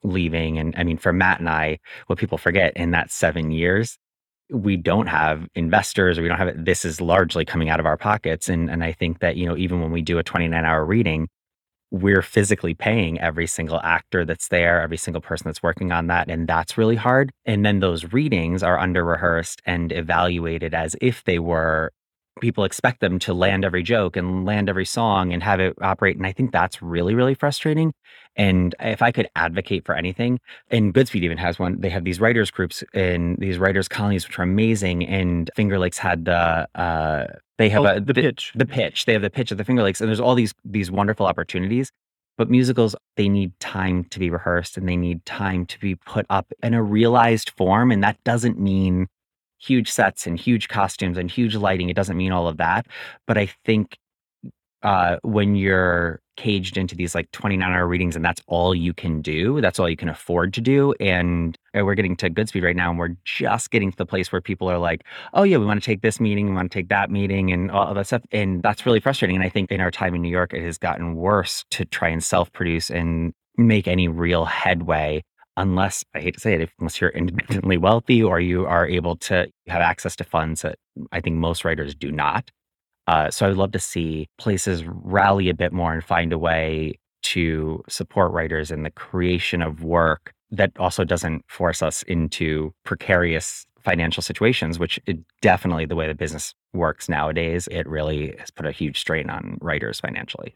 leaving. 0.04 0.58
And 0.58 0.74
I 0.78 0.84
mean, 0.84 0.98
for 0.98 1.14
Matt 1.14 1.40
and 1.40 1.50
I, 1.50 1.80
what 2.08 2.20
people 2.20 2.38
forget 2.38 2.74
in 2.76 2.92
that 2.92 3.12
seven 3.12 3.52
years, 3.52 3.98
we 4.50 4.78
don't 4.78 5.08
have 5.08 5.48
investors 5.56 6.18
or 6.18 6.22
we 6.22 6.28
don't 6.28 6.38
have 6.38 6.48
it. 6.48 6.66
This 6.66 6.86
is 6.86 7.02
largely 7.02 7.46
coming 7.46 7.70
out 7.70 7.80
of 7.80 7.86
our 7.86 7.98
pockets. 7.98 8.48
And, 8.48 8.70
and 8.70 8.84
I 8.84 8.92
think 8.92 9.20
that, 9.20 9.38
you 9.38 9.46
know, 9.46 9.58
even 9.58 9.82
when 9.82 9.92
we 9.92 10.02
do 10.02 10.20
a 10.20 10.24
29 10.24 10.64
hour 10.64 10.86
reading, 10.86 11.28
we're 11.92 12.22
physically 12.22 12.74
paying 12.74 13.20
every 13.20 13.48
single 13.48 13.80
actor 13.82 14.26
that's 14.26 14.50
there, 14.50 14.82
every 14.82 14.98
single 14.98 15.22
person 15.22 15.46
that's 15.46 15.64
working 15.64 15.92
on 15.92 16.08
that. 16.08 16.30
And 16.30 16.48
that's 16.48 16.78
really 16.78 16.96
hard. 16.96 17.32
And 17.46 17.66
then 17.66 17.80
those 17.80 18.12
readings 18.12 18.64
are 18.64 18.80
under 18.80 19.04
rehearsed 19.04 19.62
and 19.66 19.92
evaluated 19.92 20.74
as 20.74 20.96
if 21.02 21.24
they 21.24 21.40
were 21.40 21.92
people 22.42 22.64
expect 22.64 23.00
them 23.00 23.20
to 23.20 23.34
land 23.34 23.64
every 23.66 23.84
joke 23.84 24.18
and 24.18 24.46
land 24.46 24.70
every 24.70 24.86
song 24.86 25.34
and 25.34 25.42
have 25.44 25.60
it 25.60 25.74
operate. 25.82 26.18
And 26.18 26.28
I 26.28 26.32
think 26.32 26.52
that's 26.52 26.82
really, 26.82 27.16
really 27.16 27.34
frustrating. 27.34 27.94
And 28.36 28.76
if 28.80 29.02
I 29.02 29.12
could 29.12 29.30
advocate 29.36 29.86
for 29.86 29.96
anything, 29.96 30.40
and 30.70 30.94
Goodspeed 30.94 31.24
even 31.24 31.38
has 31.38 31.58
one, 31.58 31.80
they 31.80 31.90
have 31.90 32.04
these 32.04 32.20
writers 32.20 32.52
groups 32.52 32.84
and 32.94 33.38
these 33.38 33.58
writers 33.58 33.88
colonies, 33.88 34.28
which 34.28 34.38
are 34.38 34.44
amazing. 34.44 35.06
And 35.06 35.50
Finger 35.56 35.80
Lakes 35.80 35.98
had 35.98 36.26
the, 36.26 36.68
uh, 36.76 37.28
they 37.58 37.70
have 37.70 37.86
oh, 37.86 37.88
a, 37.88 38.00
the, 38.00 38.14
the 38.14 38.14
pitch, 38.14 38.52
the 38.56 38.66
pitch. 38.66 39.06
They 39.06 39.14
have 39.14 39.22
the 39.22 39.30
pitch 39.30 39.52
at 39.52 39.58
the 39.58 39.64
Finger 39.64 39.84
Lakes, 39.84 40.02
and 40.02 40.10
there's 40.10 40.20
all 40.20 40.36
these 40.36 40.54
these 40.66 40.92
wonderful 40.92 41.26
opportunities. 41.26 41.92
But 42.38 42.50
musicals, 42.50 42.96
they 43.16 43.30
need 43.30 43.58
time 43.62 44.04
to 44.06 44.20
be 44.20 44.30
rehearsed 44.30 44.76
and 44.76 44.90
they 44.90 44.98
need 44.98 45.26
time 45.26 45.66
to 45.68 45.80
be 45.80 45.96
put 45.96 46.26
up 46.30 46.52
in 46.62 46.74
a 46.74 46.84
realized 46.84 47.52
form. 47.52 47.92
And 47.92 48.04
that 48.04 48.22
doesn't 48.26 48.60
mean 48.60 49.08
huge 49.66 49.92
sets 49.92 50.28
and 50.28 50.40
huge 50.40 50.68
costumes 50.68 51.18
and 51.18 51.30
huge 51.30 51.56
lighting. 51.56 51.90
It 51.90 51.96
doesn't 51.96 52.18
mean 52.18 52.32
all 52.32 52.48
of 52.48 52.58
that. 52.58 52.88
But 53.28 53.38
I 53.38 53.50
think 53.66 53.98
uh, 54.84 55.18
when 55.24 55.56
you're 55.56 56.22
caged 56.38 56.78
into 56.78 56.96
these 56.96 57.16
like 57.16 57.32
29 57.32 57.72
hour 57.72 57.88
readings 57.88 58.16
and 58.16 58.24
that's 58.24 58.42
all 58.48 58.76
you 58.76 58.94
can 58.94 59.22
do. 59.22 59.62
That's 59.62 59.80
all 59.80 59.90
you 59.90 59.96
can 59.96 60.10
afford 60.10 60.54
to 60.54 60.62
do. 60.62 60.94
And 61.00 61.58
uh, 61.78 61.86
we're 61.86 61.96
getting 61.96 62.16
to 62.18 62.30
Goodspeed 62.30 62.64
right 62.64 62.76
now 62.76 62.90
and 62.90 63.00
we're 63.00 63.16
just 63.24 63.72
getting 63.72 63.92
to 63.92 63.98
the 63.98 64.06
place 64.06 64.32
where 64.32 64.42
people 64.42 64.70
are 64.70 64.78
like, 64.78 65.04
oh, 65.34 65.44
yeah, 65.44 65.58
we 65.58 65.66
want 65.66 65.82
to 65.82 65.86
take 65.86 66.02
this 66.02 66.20
meeting, 66.20 66.50
we 66.50 66.56
want 66.56 66.72
to 66.72 66.78
take 66.78 66.90
that 66.90 67.10
meeting 67.10 67.52
and 67.52 67.72
all 67.72 67.88
of 67.88 67.96
that 67.96 68.08
stuff. 68.08 68.24
And 68.32 68.62
that's 68.62 68.86
really 68.86 69.00
frustrating. 69.00 69.36
And 69.36 69.46
I 69.46 69.50
think 69.50 69.72
in 69.72 69.82
our 69.82 69.92
time 69.92 70.14
in 70.14 70.22
New 70.22 70.30
York, 70.30 70.54
it 70.54 70.64
has 70.64 70.78
gotten 70.78 71.16
worse 71.16 71.64
to 71.72 71.86
try 71.86 72.10
and 72.10 72.24
self 72.24 72.52
produce 72.52 72.90
and 72.90 73.34
make 73.58 73.88
any 73.88 74.08
real 74.08 74.46
headway 74.46 75.24
unless 75.58 76.04
I 76.14 76.20
hate 76.20 76.36
to 76.36 76.40
say 76.40 76.56
it, 76.56 76.70
unless 76.80 77.00
you're 77.00 77.10
independently 77.22 77.78
wealthy 77.78 78.24
or 78.24 78.40
you 78.40 78.66
are 78.66 78.88
able 78.88 79.16
to 79.18 79.48
have 79.68 79.82
access 79.82 80.16
to 80.18 80.24
funds 80.24 80.62
that 80.62 80.78
I 81.12 81.22
think 81.22 81.38
most 81.38 81.66
writers 81.66 81.96
do 81.96 82.12
not. 82.12 82.52
Uh, 83.08 83.30
so 83.30 83.46
I 83.46 83.50
would 83.50 83.58
love 83.58 83.72
to 83.74 83.80
see 83.80 84.28
places 84.40 84.84
rally 84.86 85.50
a 85.50 85.54
bit 85.54 85.72
more 85.72 85.94
and 85.94 86.04
find 86.04 86.34
a 86.34 86.40
way 86.40 86.98
to 87.22 87.84
support 87.88 88.32
writers 88.32 88.72
in 88.72 88.84
the 88.84 88.92
creation 88.92 89.62
of 89.62 89.84
work 89.84 90.34
that 90.52 90.72
also 90.80 91.04
doesn't 91.04 91.44
force 91.48 91.82
us 91.82 92.04
into 92.04 92.74
precarious 92.84 93.66
financial 93.84 94.24
situations, 94.24 94.80
which 94.80 95.00
definitely 95.42 95.86
the 95.86 95.96
way 95.96 96.08
the 96.08 96.16
business 96.16 96.54
works 96.74 97.08
nowadays. 97.08 97.68
It 97.72 97.88
really 97.88 98.36
has 98.40 98.52
put 98.52 98.66
a 98.66 98.72
huge 98.72 99.00
strain 99.00 99.30
on 99.30 99.58
writers 99.62 100.00
financially. 100.00 100.56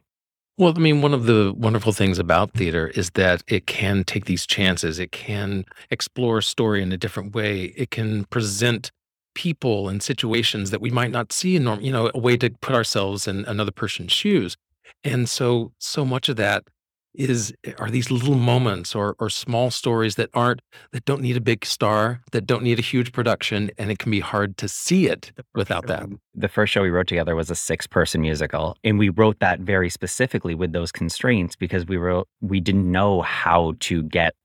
Well, 0.60 0.74
I 0.75 0.80
mean, 0.82 1.01
one 1.01 1.13
of 1.13 1.25
the 1.25 1.54
wonderful 1.56 1.94
things 1.94 2.20
about 2.20 2.51
theater 2.51 2.89
is 2.89 3.12
that 3.12 3.44
it 3.48 3.66
can 3.66 4.04
take 4.04 4.25
these 4.25 4.46
chances. 4.46 5.00
It 5.00 5.13
can 5.13 5.63
explore 5.89 6.42
story 6.42 6.84
in 6.84 6.92
a 6.92 6.98
different 6.98 7.34
way. 7.34 7.74
It 7.78 7.92
can 7.92 8.25
present 8.25 8.92
people 9.36 9.88
and 9.88 10.04
situations 10.04 10.72
that 10.72 10.82
we 10.82 10.89
might 10.89 11.12
not 11.12 11.32
see 11.32 11.56
in 11.56 11.63
normal, 11.63 11.86
you 11.86 11.94
know, 11.94 12.12
a 12.13 12.20
way 12.20 12.36
to 12.36 12.50
put 12.50 12.75
ourselves 12.75 13.25
in 13.25 13.46
another 13.46 13.72
person's 13.72 14.12
shoes. 14.12 14.58
And 15.01 15.30
so, 15.30 15.72
so 15.80 16.04
much 16.04 16.28
of 16.28 16.36
that 16.36 16.66
is 17.13 17.54
eh, 17.63 17.74
are 17.80 17.89
these 17.89 18.12
little 18.12 18.36
moments 18.36 18.96
or 18.96 19.16
or 19.20 19.30
small 19.30 19.72
stories 19.72 20.16
that 20.16 20.30
aren't 20.34 20.62
that 20.92 21.06
don't 21.06 21.22
need 21.22 21.38
a 21.38 21.42
big 21.42 21.66
star, 21.66 22.22
that 22.32 22.46
don't 22.46 22.63
need 22.63 22.80
a 22.80 22.82
huge 22.84 23.12
production, 23.12 23.72
and 23.78 23.92
it 23.92 24.00
can 24.00 24.12
be 24.12 24.20
hard 24.20 24.58
to 24.58 24.68
see 24.68 25.08
it 25.08 25.32
without 25.56 25.88
that. 25.88 26.08
The 26.36 26.48
first 26.48 26.72
show 26.72 26.82
we 26.82 26.89
wrote 26.89 27.08
together 27.08 27.36
was 27.36 27.50
a 27.50 27.56
six-person 27.56 28.22
musical, 28.22 28.78
and 28.84 28.98
we 28.98 29.10
wrote 29.10 29.39
that 29.39 29.60
very 29.60 29.89
specifically 29.89 30.56
with 30.56 30.72
those 30.74 30.92
constraints 30.92 31.56
because 31.56 31.86
we 31.86 31.98
were 31.98 32.24
we 32.42 32.60
didn't 32.60 32.92
know 32.92 33.22
how 33.22 33.74
to 33.82 34.04
get 34.04 34.36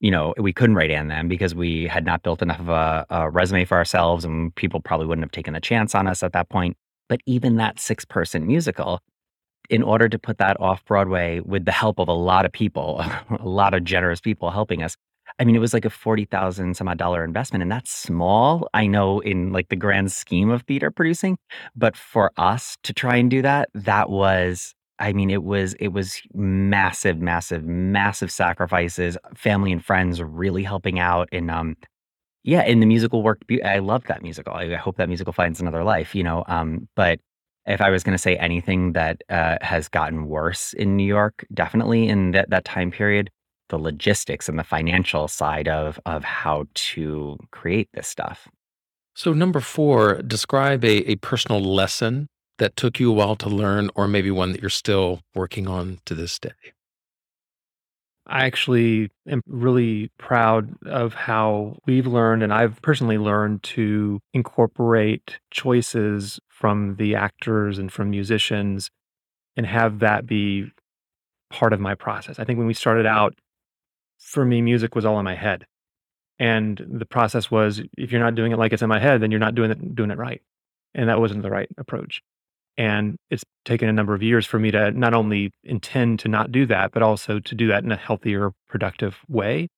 you 0.00 0.10
know, 0.10 0.32
we 0.38 0.52
couldn't 0.52 0.76
write 0.76 0.90
and 0.90 1.10
them 1.10 1.28
because 1.28 1.54
we 1.54 1.86
had 1.86 2.04
not 2.04 2.22
built 2.22 2.40
enough 2.40 2.60
of 2.60 2.68
a, 2.68 3.06
a, 3.10 3.30
resume 3.30 3.64
for 3.64 3.76
ourselves 3.76 4.24
and 4.24 4.54
people 4.54 4.80
probably 4.80 5.06
wouldn't 5.06 5.24
have 5.24 5.32
taken 5.32 5.54
a 5.54 5.60
chance 5.60 5.94
on 5.94 6.06
us 6.06 6.22
at 6.22 6.32
that 6.32 6.48
point. 6.48 6.76
But 7.08 7.20
even 7.26 7.56
that 7.56 7.80
six 7.80 8.04
person 8.04 8.46
musical, 8.46 9.00
in 9.70 9.82
order 9.82 10.08
to 10.08 10.18
put 10.18 10.38
that 10.38 10.58
off 10.60 10.84
Broadway 10.84 11.40
with 11.40 11.64
the 11.64 11.72
help 11.72 11.98
of 11.98 12.08
a 12.08 12.12
lot 12.12 12.44
of 12.44 12.52
people, 12.52 13.00
a 13.40 13.48
lot 13.48 13.74
of 13.74 13.84
generous 13.84 14.20
people 14.20 14.50
helping 14.50 14.82
us, 14.82 14.96
I 15.38 15.44
mean, 15.44 15.54
it 15.54 15.60
was 15.60 15.74
like 15.74 15.84
a 15.84 15.90
40,000 15.90 16.74
some 16.74 16.88
odd 16.88 16.98
dollar 16.98 17.24
investment. 17.24 17.62
And 17.62 17.70
that's 17.70 17.90
small, 17.90 18.68
I 18.74 18.86
know, 18.86 19.20
in 19.20 19.52
like 19.52 19.68
the 19.68 19.76
grand 19.76 20.10
scheme 20.10 20.50
of 20.50 20.62
theater 20.62 20.90
producing. 20.90 21.38
But 21.76 21.96
for 21.96 22.32
us 22.36 22.76
to 22.84 22.92
try 22.92 23.16
and 23.16 23.30
do 23.30 23.42
that, 23.42 23.68
that 23.74 24.10
was 24.10 24.74
I 24.98 25.12
mean, 25.12 25.30
it 25.30 25.44
was 25.44 25.74
it 25.74 25.88
was 25.88 26.20
massive, 26.34 27.18
massive, 27.20 27.64
massive 27.64 28.32
sacrifices. 28.32 29.16
Family 29.34 29.70
and 29.72 29.84
friends 29.84 30.20
really 30.20 30.64
helping 30.64 30.98
out, 30.98 31.28
and 31.30 31.50
um, 31.50 31.76
yeah, 32.44 32.64
in 32.64 32.80
the 32.80 32.86
musical 32.86 33.22
work. 33.22 33.42
I 33.64 33.78
love 33.78 34.04
that 34.04 34.22
musical. 34.22 34.54
I 34.54 34.74
hope 34.74 34.96
that 34.96 35.08
musical 35.08 35.32
finds 35.32 35.60
another 35.60 35.84
life. 35.84 36.14
You 36.14 36.24
know, 36.24 36.44
um, 36.48 36.88
but 36.96 37.20
if 37.68 37.80
I 37.80 37.90
was 37.90 38.02
going 38.02 38.14
to 38.14 38.22
say 38.22 38.36
anything 38.36 38.92
that 38.92 39.22
uh, 39.28 39.58
has 39.60 39.88
gotten 39.88 40.26
worse 40.26 40.72
in 40.72 40.96
New 40.96 41.06
York, 41.06 41.46
definitely 41.52 42.08
in 42.08 42.32
that 42.32 42.50
that 42.50 42.64
time 42.64 42.90
period, 42.90 43.30
the 43.68 43.78
logistics 43.78 44.48
and 44.48 44.58
the 44.58 44.64
financial 44.64 45.28
side 45.28 45.68
of 45.68 46.00
of 46.06 46.24
how 46.24 46.66
to 46.74 47.36
create 47.50 47.88
this 47.92 48.08
stuff. 48.08 48.48
So, 49.14 49.32
number 49.32 49.60
four, 49.60 50.22
describe 50.22 50.84
a, 50.84 51.10
a 51.10 51.16
personal 51.16 51.60
lesson 51.60 52.28
that 52.58 52.76
took 52.76 52.98
you 52.98 53.10
a 53.10 53.14
while 53.14 53.36
to 53.36 53.48
learn, 53.48 53.90
or 53.94 54.08
maybe 54.08 54.30
one 54.30 54.52
that 54.52 54.60
you're 54.60 54.70
still 54.70 55.20
working 55.34 55.68
on 55.68 55.98
to 56.06 56.14
this 56.14 56.38
day? 56.38 56.52
I 58.28 58.44
actually 58.44 59.10
am 59.26 59.40
really 59.46 60.10
proud 60.18 60.76
of 60.86 61.14
how 61.14 61.78
we've 61.86 62.06
learned, 62.06 62.42
and 62.42 62.52
I've 62.52 62.80
personally 62.82 63.16
learned 63.16 63.62
to 63.64 64.20
incorporate 64.34 65.38
choices 65.50 66.38
from 66.58 66.96
the 66.96 67.14
actors 67.14 67.78
and 67.78 67.92
from 67.92 68.10
musicians 68.10 68.90
and 69.56 69.64
have 69.64 70.00
that 70.00 70.26
be 70.26 70.72
part 71.50 71.72
of 71.72 71.78
my 71.78 71.94
process. 71.94 72.38
I 72.38 72.44
think 72.44 72.58
when 72.58 72.66
we 72.66 72.74
started 72.74 73.06
out, 73.06 73.34
for 74.18 74.44
me, 74.44 74.60
music 74.60 74.96
was 74.96 75.04
all 75.04 75.18
in 75.20 75.24
my 75.24 75.36
head. 75.36 75.66
And 76.40 76.84
the 76.88 77.06
process 77.06 77.50
was 77.50 77.80
if 77.96 78.10
you're 78.10 78.22
not 78.22 78.34
doing 78.34 78.50
it 78.50 78.58
like 78.58 78.72
it's 78.72 78.82
in 78.82 78.88
my 78.88 78.98
head, 78.98 79.20
then 79.20 79.30
you're 79.30 79.40
not 79.40 79.54
doing 79.54 79.70
it 79.70 79.94
doing 79.94 80.10
it 80.10 80.18
right. 80.18 80.42
And 80.94 81.08
that 81.08 81.20
wasn't 81.20 81.42
the 81.42 81.50
right 81.50 81.68
approach. 81.78 82.22
And 82.76 83.16
it's 83.30 83.44
taken 83.64 83.88
a 83.88 83.92
number 83.92 84.14
of 84.14 84.22
years 84.22 84.44
for 84.44 84.58
me 84.58 84.70
to 84.72 84.90
not 84.92 85.14
only 85.14 85.52
intend 85.62 86.18
to 86.20 86.28
not 86.28 86.50
do 86.50 86.66
that, 86.66 86.90
but 86.92 87.02
also 87.02 87.38
to 87.40 87.54
do 87.54 87.68
that 87.68 87.84
in 87.84 87.92
a 87.92 87.96
healthier, 87.96 88.50
productive 88.68 89.18
way. 89.28 89.68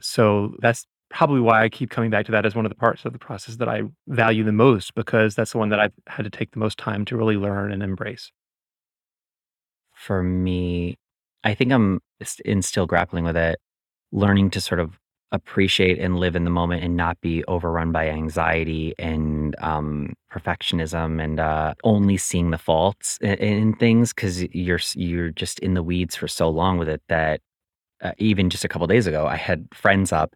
So 0.00 0.54
that's 0.60 0.86
probably 1.10 1.40
why 1.40 1.62
I 1.62 1.68
keep 1.68 1.90
coming 1.90 2.10
back 2.10 2.26
to 2.26 2.32
that 2.32 2.46
as 2.46 2.54
one 2.54 2.66
of 2.66 2.70
the 2.70 2.76
parts 2.76 3.04
of 3.04 3.12
the 3.12 3.18
process 3.18 3.56
that 3.56 3.68
I 3.68 3.82
value 4.08 4.44
the 4.44 4.52
most, 4.52 4.94
because 4.94 5.34
that's 5.34 5.52
the 5.52 5.58
one 5.58 5.68
that 5.70 5.80
I've 5.80 5.92
had 6.06 6.24
to 6.24 6.30
take 6.30 6.52
the 6.52 6.58
most 6.58 6.78
time 6.78 7.04
to 7.06 7.16
really 7.16 7.36
learn 7.36 7.72
and 7.72 7.82
embrace. 7.82 8.32
For 9.94 10.22
me, 10.22 10.96
I 11.44 11.54
think 11.54 11.72
I'm 11.72 12.00
in 12.44 12.62
still 12.62 12.86
grappling 12.86 13.24
with 13.24 13.36
it, 13.36 13.58
learning 14.12 14.50
to 14.50 14.60
sort 14.60 14.80
of 14.80 14.98
appreciate 15.32 15.98
and 15.98 16.18
live 16.18 16.36
in 16.36 16.44
the 16.44 16.50
moment 16.50 16.84
and 16.84 16.96
not 16.96 17.20
be 17.20 17.44
overrun 17.44 17.92
by 17.92 18.08
anxiety 18.08 18.94
and 18.98 19.56
um, 19.60 20.14
perfectionism 20.32 21.22
and 21.22 21.40
uh, 21.40 21.74
only 21.84 22.16
seeing 22.16 22.50
the 22.50 22.58
faults 22.58 23.18
in, 23.20 23.34
in 23.34 23.74
things 23.74 24.12
because 24.12 24.42
you're 24.54 24.80
you're 24.94 25.30
just 25.30 25.58
in 25.60 25.74
the 25.74 25.82
weeds 25.82 26.14
for 26.14 26.28
so 26.28 26.48
long 26.48 26.78
with 26.78 26.88
it 26.88 27.02
that 27.08 27.40
uh, 28.02 28.12
even 28.18 28.50
just 28.50 28.64
a 28.64 28.68
couple 28.68 28.86
days 28.86 29.06
ago 29.06 29.26
I 29.26 29.36
had 29.36 29.66
friends 29.74 30.12
up 30.12 30.34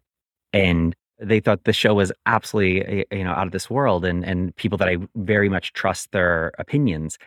and 0.53 0.95
they 1.19 1.39
thought 1.39 1.63
the 1.65 1.73
show 1.73 1.93
was 1.93 2.11
absolutely 2.25 3.05
you 3.11 3.23
know 3.23 3.31
out 3.31 3.45
of 3.45 3.51
this 3.51 3.69
world 3.69 4.05
and 4.05 4.25
and 4.25 4.55
people 4.55 4.77
that 4.77 4.87
I 4.89 4.97
very 5.15 5.49
much 5.49 5.73
trust 5.73 6.11
their 6.11 6.51
opinions 6.57 7.17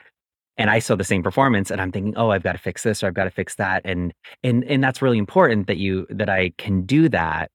and 0.57 0.71
I 0.71 0.79
saw 0.79 0.95
the 0.95 1.05
same 1.05 1.23
performance 1.23 1.71
and 1.73 1.81
I'm 1.81 1.91
thinking, 1.91 2.17
oh, 2.17 2.31
I've 2.31 2.45
got 2.45 2.53
to 2.53 2.59
fix 2.59 2.85
this 2.85 3.03
or 3.03 3.09
I've 3.09 3.15
got 3.15 3.25
to 3.25 3.31
fix 3.31 3.57
that. 3.57 3.83
And 3.85 4.13
and 4.43 4.65
and 4.65 4.83
that's 4.85 5.03
really 5.03 5.19
important 5.19 5.67
that 5.67 5.79
you 5.79 6.07
that 6.11 6.29
I 6.29 6.53
can 6.59 6.83
do 6.83 7.09
that 7.09 7.51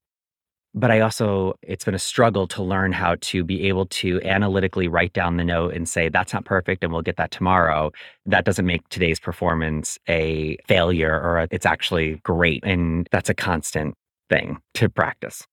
but 0.72 0.90
I 0.90 1.00
also, 1.00 1.54
it's 1.62 1.84
been 1.84 1.94
a 1.94 1.98
struggle 1.98 2.46
to 2.48 2.62
learn 2.62 2.92
how 2.92 3.16
to 3.22 3.42
be 3.42 3.66
able 3.66 3.86
to 3.86 4.20
analytically 4.22 4.86
write 4.86 5.12
down 5.12 5.36
the 5.36 5.44
note 5.44 5.74
and 5.74 5.88
say, 5.88 6.08
that's 6.08 6.32
not 6.32 6.44
perfect 6.44 6.84
and 6.84 6.92
we'll 6.92 7.02
get 7.02 7.16
that 7.16 7.32
tomorrow. 7.32 7.90
That 8.26 8.44
doesn't 8.44 8.66
make 8.66 8.88
today's 8.88 9.18
performance 9.18 9.98
a 10.08 10.58
failure 10.68 11.20
or 11.20 11.40
a, 11.40 11.48
it's 11.50 11.66
actually 11.66 12.20
great. 12.22 12.62
And 12.64 13.08
that's 13.10 13.28
a 13.28 13.34
constant 13.34 13.94
thing 14.28 14.58
to 14.74 14.88
practice. 14.88 15.44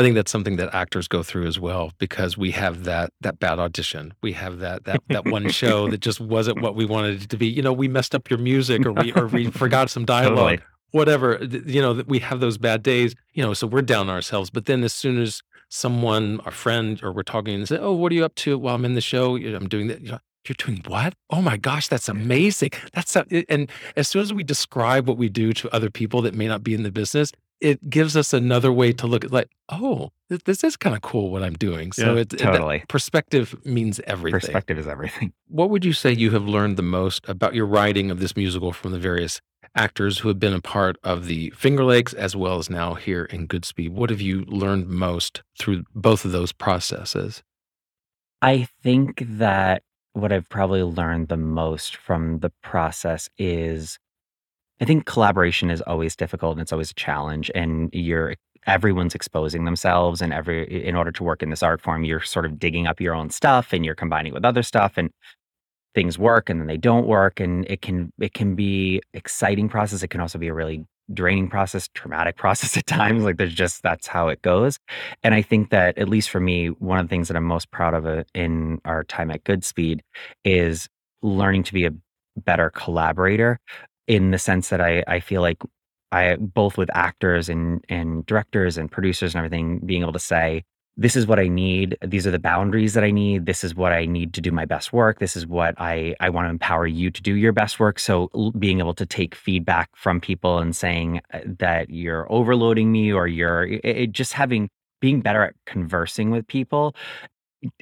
I 0.00 0.02
think 0.02 0.14
that's 0.14 0.32
something 0.32 0.56
that 0.56 0.74
actors 0.74 1.08
go 1.08 1.22
through 1.22 1.46
as 1.46 1.60
well 1.60 1.92
because 1.98 2.38
we 2.38 2.52
have 2.52 2.84
that 2.84 3.12
that 3.20 3.38
bad 3.38 3.58
audition. 3.58 4.14
We 4.22 4.32
have 4.32 4.60
that 4.60 4.84
that 4.84 5.02
that 5.08 5.26
one 5.26 5.50
show 5.50 5.90
that 5.90 6.00
just 6.00 6.20
wasn't 6.20 6.62
what 6.62 6.74
we 6.74 6.86
wanted 6.86 7.24
it 7.24 7.28
to 7.28 7.36
be. 7.36 7.46
You 7.46 7.60
know, 7.60 7.74
we 7.74 7.86
messed 7.86 8.14
up 8.14 8.30
your 8.30 8.38
music 8.38 8.86
or 8.86 8.92
we 8.92 9.12
or 9.12 9.26
we 9.26 9.50
forgot 9.50 9.90
some 9.90 10.06
dialogue. 10.06 10.36
Totally. 10.36 10.58
Whatever 10.92 11.38
you 11.44 11.82
know 11.82 12.02
we 12.06 12.18
have 12.20 12.40
those 12.40 12.56
bad 12.56 12.82
days 12.82 13.14
you 13.34 13.42
know 13.42 13.52
so 13.52 13.66
we're 13.66 13.82
down 13.82 14.08
ourselves. 14.08 14.48
But 14.48 14.64
then 14.64 14.82
as 14.84 14.94
soon 14.94 15.20
as 15.20 15.42
someone 15.68 16.40
a 16.46 16.50
friend 16.50 16.98
or 17.02 17.12
we're 17.12 17.22
talking 17.22 17.54
and 17.56 17.68
say 17.68 17.76
oh 17.76 17.92
what 17.92 18.10
are 18.10 18.14
you 18.14 18.24
up 18.24 18.34
to? 18.36 18.58
While 18.58 18.76
i'm 18.76 18.86
in 18.86 18.94
the 18.94 19.02
show. 19.02 19.36
I'm 19.36 19.68
doing 19.68 19.88
that. 19.88 20.00
You 20.00 20.14
are 20.14 20.54
doing 20.54 20.82
what? 20.86 21.12
Oh 21.28 21.42
my 21.42 21.58
gosh 21.58 21.88
that's 21.88 22.08
amazing. 22.08 22.70
That's 22.94 23.16
a, 23.16 23.26
and 23.50 23.70
as 23.96 24.08
soon 24.08 24.22
as 24.22 24.32
we 24.32 24.44
describe 24.44 25.06
what 25.06 25.18
we 25.18 25.28
do 25.28 25.52
to 25.52 25.68
other 25.74 25.90
people 25.90 26.22
that 26.22 26.34
may 26.34 26.48
not 26.48 26.64
be 26.64 26.72
in 26.72 26.84
the 26.84 26.90
business 26.90 27.32
it 27.60 27.90
gives 27.90 28.16
us 28.16 28.32
another 28.32 28.72
way 28.72 28.92
to 28.92 29.06
look 29.06 29.24
at 29.24 29.32
like 29.32 29.50
oh 29.68 30.10
this 30.28 30.64
is 30.64 30.76
kind 30.76 30.94
of 30.94 31.02
cool 31.02 31.30
what 31.30 31.42
i'm 31.42 31.54
doing 31.54 31.92
so 31.92 32.14
yeah, 32.14 32.20
it, 32.20 32.30
totally 32.30 32.78
it, 32.78 32.88
perspective 32.88 33.54
means 33.64 34.00
everything 34.06 34.40
perspective 34.40 34.78
is 34.78 34.86
everything 34.86 35.32
what 35.48 35.70
would 35.70 35.84
you 35.84 35.92
say 35.92 36.12
you 36.12 36.30
have 36.30 36.44
learned 36.44 36.76
the 36.76 36.82
most 36.82 37.28
about 37.28 37.54
your 37.54 37.66
writing 37.66 38.10
of 38.10 38.20
this 38.20 38.36
musical 38.36 38.72
from 38.72 38.92
the 38.92 38.98
various 38.98 39.40
actors 39.74 40.18
who 40.18 40.28
have 40.28 40.38
been 40.38 40.54
a 40.54 40.60
part 40.60 40.96
of 41.02 41.26
the 41.26 41.50
Finger 41.50 41.84
Lakes 41.84 42.12
as 42.12 42.34
well 42.34 42.58
as 42.58 42.68
now 42.68 42.94
here 42.94 43.24
in 43.26 43.46
Goodspeed. 43.46 43.90
What 43.90 44.10
have 44.10 44.20
you 44.20 44.44
learned 44.46 44.88
most 44.88 45.42
through 45.58 45.84
both 45.94 46.24
of 46.24 46.32
those 46.32 46.52
processes? 46.52 47.42
I 48.42 48.68
think 48.82 49.22
that 49.26 49.82
what 50.12 50.32
I've 50.32 50.48
probably 50.48 50.82
learned 50.82 51.28
the 51.28 51.36
most 51.36 51.96
from 51.96 52.40
the 52.40 52.50
process 52.62 53.28
is 53.38 53.98
I 54.80 54.84
think 54.84 55.04
collaboration 55.06 55.70
is 55.70 55.82
always 55.82 56.16
difficult 56.16 56.52
and 56.52 56.60
it's 56.60 56.72
always 56.72 56.90
a 56.90 56.94
challenge 56.94 57.50
and 57.54 57.90
you're 57.92 58.34
everyone's 58.66 59.14
exposing 59.14 59.64
themselves 59.64 60.20
and 60.20 60.32
every 60.32 60.86
in 60.86 60.94
order 60.94 61.10
to 61.12 61.22
work 61.24 61.42
in 61.42 61.50
this 61.50 61.62
art 61.62 61.80
form 61.80 62.04
you're 62.04 62.20
sort 62.20 62.44
of 62.44 62.58
digging 62.58 62.86
up 62.86 63.00
your 63.00 63.14
own 63.14 63.30
stuff 63.30 63.72
and 63.72 63.86
you're 63.86 63.94
combining 63.94 64.34
with 64.34 64.44
other 64.44 64.62
stuff 64.62 64.98
and 64.98 65.10
things 65.94 66.18
work 66.18 66.50
and 66.50 66.60
then 66.60 66.66
they 66.66 66.76
don't 66.76 67.06
work 67.06 67.40
and 67.40 67.66
it 67.68 67.82
can 67.82 68.12
it 68.20 68.34
can 68.34 68.54
be 68.54 69.00
exciting 69.14 69.68
process 69.68 70.02
it 70.02 70.08
can 70.08 70.20
also 70.20 70.38
be 70.38 70.48
a 70.48 70.54
really 70.54 70.84
draining 71.12 71.48
process 71.48 71.88
traumatic 71.94 72.36
process 72.38 72.76
at 72.76 72.86
times 72.86 73.24
like 73.24 73.38
there's 73.38 73.54
just 73.54 73.82
that's 73.82 74.06
how 74.06 74.28
it 74.28 74.40
goes 74.42 74.78
and 75.22 75.34
i 75.34 75.42
think 75.42 75.70
that 75.70 75.96
at 75.98 76.08
least 76.08 76.30
for 76.30 76.40
me 76.40 76.68
one 76.68 76.98
of 76.98 77.06
the 77.06 77.10
things 77.10 77.28
that 77.28 77.36
i'm 77.36 77.44
most 77.44 77.70
proud 77.70 77.94
of 77.94 78.06
uh, 78.06 78.22
in 78.34 78.78
our 78.84 79.04
time 79.04 79.30
at 79.30 79.42
goodspeed 79.44 80.00
is 80.44 80.88
learning 81.22 81.62
to 81.62 81.72
be 81.72 81.86
a 81.86 81.90
better 82.36 82.70
collaborator 82.70 83.58
in 84.16 84.30
the 84.30 84.38
sense 84.38 84.68
that 84.70 84.80
i 84.80 85.02
i 85.06 85.20
feel 85.20 85.40
like 85.40 85.62
i 86.12 86.36
both 86.36 86.76
with 86.76 86.90
actors 86.94 87.48
and 87.48 87.84
and 87.88 88.26
directors 88.26 88.76
and 88.76 88.90
producers 88.90 89.34
and 89.34 89.38
everything 89.38 89.78
being 89.86 90.02
able 90.02 90.12
to 90.12 90.18
say 90.18 90.62
this 91.00 91.16
is 91.16 91.26
what 91.26 91.38
I 91.38 91.48
need. 91.48 91.96
These 92.04 92.26
are 92.26 92.30
the 92.30 92.38
boundaries 92.38 92.92
that 92.92 93.04
I 93.04 93.10
need. 93.10 93.46
This 93.46 93.64
is 93.64 93.74
what 93.74 93.90
I 93.90 94.04
need 94.04 94.34
to 94.34 94.42
do 94.42 94.52
my 94.52 94.66
best 94.66 94.92
work. 94.92 95.18
This 95.18 95.34
is 95.34 95.46
what 95.46 95.74
I, 95.78 96.14
I 96.20 96.28
want 96.28 96.44
to 96.44 96.50
empower 96.50 96.86
you 96.86 97.10
to 97.10 97.22
do 97.22 97.36
your 97.36 97.52
best 97.52 97.80
work. 97.80 97.98
So 97.98 98.28
being 98.58 98.80
able 98.80 98.92
to 98.94 99.06
take 99.06 99.34
feedback 99.34 99.88
from 99.96 100.20
people 100.20 100.58
and 100.58 100.76
saying 100.76 101.22
uh, 101.32 101.40
that 101.58 101.88
you're 101.88 102.30
overloading 102.30 102.92
me 102.92 103.12
or 103.12 103.26
you're 103.26 103.66
it, 103.82 104.12
just 104.12 104.34
having 104.34 104.68
being 105.00 105.22
better 105.22 105.42
at 105.42 105.54
conversing 105.64 106.30
with 106.30 106.46
people. 106.46 106.94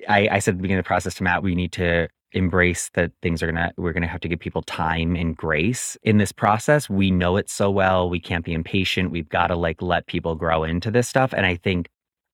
I, 0.08 0.28
I 0.30 0.38
said 0.38 0.52
at 0.52 0.58
the 0.58 0.62
beginning 0.62 0.78
of 0.78 0.84
the 0.84 0.88
process 0.88 1.14
to 1.16 1.24
Matt, 1.24 1.42
we 1.42 1.56
need 1.56 1.72
to 1.72 2.08
embrace 2.32 2.90
that 2.94 3.12
things 3.22 3.42
are 3.42 3.46
gonna 3.46 3.72
we're 3.76 3.92
gonna 3.92 4.06
have 4.06 4.20
to 4.20 4.28
give 4.28 4.38
people 4.38 4.62
time 4.62 5.16
and 5.16 5.36
grace 5.36 5.96
in 6.02 6.18
this 6.18 6.32
process. 6.32 6.88
We 6.88 7.10
know 7.10 7.36
it 7.36 7.48
so 7.48 7.70
well. 7.70 8.08
We 8.10 8.20
can't 8.20 8.44
be 8.44 8.52
impatient. 8.52 9.10
We've 9.10 9.28
got 9.28 9.48
to 9.48 9.56
like 9.56 9.80
let 9.80 10.06
people 10.06 10.34
grow 10.34 10.64
into 10.64 10.90
this 10.90 11.08
stuff. 11.08 11.32
And 11.32 11.46
I 11.46 11.56
think 11.56 11.88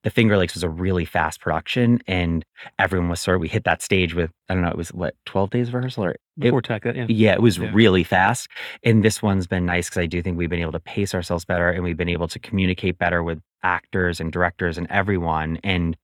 the 0.05 0.11
Finger 0.11 0.37
Lakes 0.37 0.53
was 0.53 0.63
a 0.63 0.69
really 0.69 1.07
fast 1.07 1.41
production, 1.41 1.99
and 2.07 2.45
everyone 2.79 3.09
was 3.09 3.21
sort 3.21 3.37
of 3.37 3.41
we 3.41 3.49
hit 3.49 3.65
that 3.65 3.81
stage 3.83 4.15
with 4.15 4.31
I 4.49 4.55
don't 4.55 4.63
know 4.63 4.69
it 4.69 4.77
was 4.77 4.91
what 4.91 5.15
twelve 5.25 5.51
days 5.51 5.69
of 5.69 5.75
rehearsal 5.75 6.05
or 6.05 6.17
before 6.39 6.59
it, 6.59 6.65
tech, 6.65 6.85
yeah 6.85 7.07
yeah 7.09 7.33
it 7.33 7.43
was 7.43 7.59
yeah. 7.59 7.71
really 7.73 8.05
fast, 8.05 8.49
and 8.83 9.03
this 9.03 9.23
one's 9.23 9.47
been 9.47 9.65
nice 9.65 9.89
because 9.89 10.03
I 10.03 10.07
do 10.07 10.23
think 10.23 10.37
we've 10.37 10.51
been 10.51 10.61
able 10.61 10.73
to 10.73 10.81
pace 10.81 11.15
ourselves 11.15 11.45
better, 11.45 11.71
and 11.71 11.83
we've 11.83 11.97
been 11.97 12.09
able 12.11 12.29
to 12.29 12.39
communicate 12.39 12.99
better 12.99 13.23
with 13.23 13.41
actors 13.63 14.21
and 14.21 14.31
directors 14.31 14.77
and 14.77 14.87
everyone, 14.91 15.59
and 15.65 15.97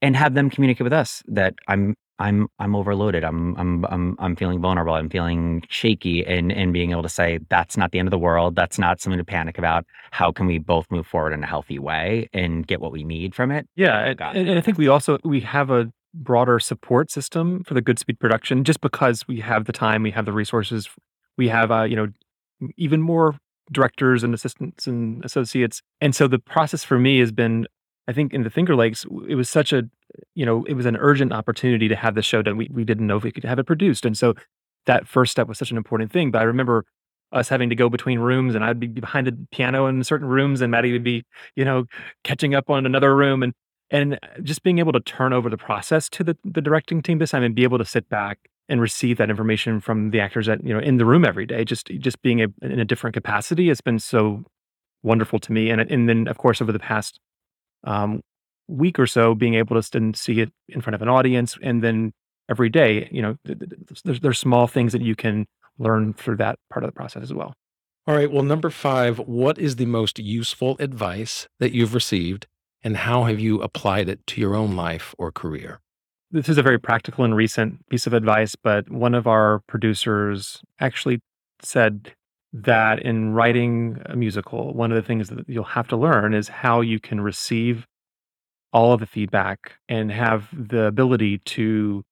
and 0.00 0.16
have 0.16 0.34
them 0.34 0.48
communicate 0.48 0.84
with 0.84 0.92
us 0.92 1.22
that 1.26 1.54
I'm 1.66 1.94
I'm 2.18 2.48
I'm 2.58 2.76
overloaded. 2.76 3.24
I'm 3.24 3.56
I'm 3.56 3.84
I'm 3.86 4.16
I'm 4.18 4.36
feeling 4.36 4.60
vulnerable. 4.60 4.94
I'm 4.94 5.08
feeling 5.08 5.62
shaky 5.68 6.24
and 6.24 6.52
and 6.52 6.72
being 6.72 6.90
able 6.90 7.02
to 7.02 7.08
say 7.08 7.40
that's 7.48 7.76
not 7.76 7.90
the 7.92 7.98
end 7.98 8.08
of 8.08 8.10
the 8.10 8.18
world. 8.18 8.54
That's 8.54 8.78
not 8.78 9.00
something 9.00 9.18
to 9.18 9.24
panic 9.24 9.58
about. 9.58 9.86
How 10.10 10.30
can 10.30 10.46
we 10.46 10.58
both 10.58 10.90
move 10.90 11.06
forward 11.06 11.32
in 11.32 11.42
a 11.42 11.46
healthy 11.46 11.78
way 11.78 12.28
and 12.32 12.66
get 12.66 12.80
what 12.80 12.92
we 12.92 13.02
need 13.02 13.34
from 13.34 13.50
it? 13.50 13.66
Yeah, 13.76 14.14
and, 14.20 14.48
and 14.48 14.58
I 14.58 14.60
think 14.60 14.78
we 14.78 14.88
also 14.88 15.18
we 15.24 15.40
have 15.40 15.70
a 15.70 15.90
broader 16.14 16.60
support 16.60 17.10
system 17.10 17.64
for 17.64 17.74
the 17.74 17.82
Goodspeed 17.82 18.18
production 18.18 18.64
just 18.64 18.80
because 18.82 19.26
we 19.26 19.40
have 19.40 19.64
the 19.64 19.72
time, 19.72 20.02
we 20.02 20.10
have 20.10 20.26
the 20.26 20.32
resources, 20.32 20.88
we 21.38 21.48
have 21.48 21.70
uh, 21.70 21.82
you 21.82 21.96
know 21.96 22.08
even 22.76 23.00
more 23.00 23.36
directors 23.70 24.22
and 24.22 24.34
assistants 24.34 24.86
and 24.86 25.24
associates. 25.24 25.82
And 26.00 26.14
so 26.14 26.28
the 26.28 26.38
process 26.38 26.84
for 26.84 26.98
me 26.98 27.18
has 27.20 27.32
been 27.32 27.66
I 28.08 28.12
think 28.12 28.34
in 28.34 28.42
the 28.42 28.50
Finger 28.50 28.74
Lakes, 28.74 29.06
it 29.28 29.36
was 29.36 29.48
such 29.48 29.72
a, 29.72 29.84
you 30.34 30.46
know, 30.46 30.64
it 30.64 30.74
was 30.74 30.86
an 30.86 30.96
urgent 30.96 31.32
opportunity 31.32 31.88
to 31.88 31.96
have 31.96 32.14
the 32.14 32.22
show 32.22 32.42
done. 32.42 32.56
We, 32.56 32.68
we 32.72 32.84
didn't 32.84 33.06
know 33.06 33.16
if 33.16 33.24
we 33.24 33.32
could 33.32 33.44
have 33.44 33.58
it 33.58 33.64
produced. 33.64 34.04
And 34.04 34.16
so 34.16 34.34
that 34.86 35.06
first 35.06 35.32
step 35.32 35.48
was 35.48 35.58
such 35.58 35.70
an 35.70 35.76
important 35.76 36.12
thing. 36.12 36.30
But 36.30 36.40
I 36.40 36.44
remember 36.44 36.84
us 37.32 37.48
having 37.48 37.70
to 37.70 37.74
go 37.74 37.88
between 37.88 38.18
rooms 38.18 38.54
and 38.54 38.64
I'd 38.64 38.80
be 38.80 38.86
behind 38.86 39.26
a 39.28 39.32
piano 39.50 39.86
in 39.86 40.04
certain 40.04 40.28
rooms 40.28 40.60
and 40.60 40.70
Matte 40.70 40.92
would 40.92 41.04
be, 41.04 41.24
you 41.56 41.64
know, 41.64 41.84
catching 42.24 42.54
up 42.54 42.68
on 42.68 42.84
another 42.84 43.16
room 43.16 43.42
and, 43.42 43.54
and 43.90 44.18
just 44.42 44.62
being 44.62 44.78
able 44.78 44.92
to 44.92 45.00
turn 45.00 45.32
over 45.32 45.48
the 45.48 45.56
process 45.56 46.08
to 46.10 46.24
the, 46.24 46.36
the 46.44 46.60
directing 46.60 47.02
team 47.02 47.18
this 47.18 47.30
time 47.30 47.42
and 47.42 47.54
be 47.54 47.62
able 47.62 47.78
to 47.78 47.84
sit 47.84 48.08
back 48.08 48.38
and 48.68 48.80
receive 48.80 49.18
that 49.18 49.30
information 49.30 49.80
from 49.80 50.10
the 50.10 50.20
actors 50.20 50.46
that, 50.46 50.64
you 50.64 50.72
know, 50.72 50.80
in 50.80 50.96
the 50.98 51.04
room 51.04 51.24
every 51.24 51.46
day, 51.46 51.64
just, 51.64 51.86
just 51.86 52.20
being 52.22 52.42
a, 52.42 52.48
in 52.62 52.78
a 52.78 52.84
different 52.84 53.14
capacity 53.14 53.68
has 53.68 53.80
been 53.80 53.98
so 53.98 54.44
wonderful 55.02 55.38
to 55.38 55.52
me. 55.52 55.70
And, 55.70 55.80
and 55.80 56.08
then 56.08 56.28
of 56.28 56.38
course, 56.38 56.60
over 56.60 56.72
the 56.72 56.78
past 56.78 57.18
um, 57.84 58.22
week 58.72 58.98
or 58.98 59.06
so 59.06 59.34
being 59.34 59.54
able 59.54 59.80
to 59.80 60.12
see 60.14 60.40
it 60.40 60.52
in 60.68 60.80
front 60.80 60.94
of 60.94 61.02
an 61.02 61.08
audience 61.08 61.56
and 61.62 61.82
then 61.82 62.12
every 62.48 62.68
day 62.68 63.08
you 63.12 63.22
know 63.22 63.36
there's, 63.44 64.20
there's 64.20 64.38
small 64.38 64.66
things 64.66 64.92
that 64.92 65.02
you 65.02 65.14
can 65.14 65.46
learn 65.78 66.12
through 66.12 66.36
that 66.36 66.58
part 66.70 66.84
of 66.84 66.88
the 66.88 66.92
process 66.92 67.22
as 67.22 67.32
well. 67.32 67.54
All 68.06 68.16
right 68.16 68.30
well 68.30 68.42
number 68.42 68.70
five 68.70 69.18
what 69.18 69.58
is 69.58 69.76
the 69.76 69.86
most 69.86 70.18
useful 70.18 70.76
advice 70.78 71.48
that 71.60 71.72
you've 71.72 71.94
received 71.94 72.46
and 72.82 72.96
how 72.96 73.24
have 73.24 73.38
you 73.38 73.62
applied 73.62 74.08
it 74.08 74.26
to 74.28 74.40
your 74.40 74.54
own 74.54 74.74
life 74.74 75.14
or 75.18 75.30
career? 75.30 75.80
This 76.30 76.48
is 76.48 76.58
a 76.58 76.62
very 76.62 76.78
practical 76.78 77.24
and 77.24 77.36
recent 77.36 77.86
piece 77.88 78.06
of 78.06 78.12
advice 78.12 78.56
but 78.56 78.90
one 78.90 79.14
of 79.14 79.26
our 79.26 79.60
producers 79.66 80.62
actually 80.80 81.20
said 81.62 82.12
that 82.52 83.00
in 83.00 83.32
writing 83.32 84.02
a 84.06 84.16
musical, 84.16 84.74
one 84.74 84.92
of 84.92 84.96
the 84.96 85.02
things 85.02 85.28
that 85.30 85.48
you'll 85.48 85.64
have 85.64 85.88
to 85.88 85.96
learn 85.96 86.34
is 86.34 86.48
how 86.48 86.80
you 86.80 87.00
can 87.00 87.20
receive 87.20 87.86
all 88.72 88.92
of 88.92 89.00
the 89.00 89.06
feedback 89.06 89.74
and 89.88 90.10
have 90.10 90.48
the 90.52 90.84
ability 90.84 91.38
to 91.38 92.04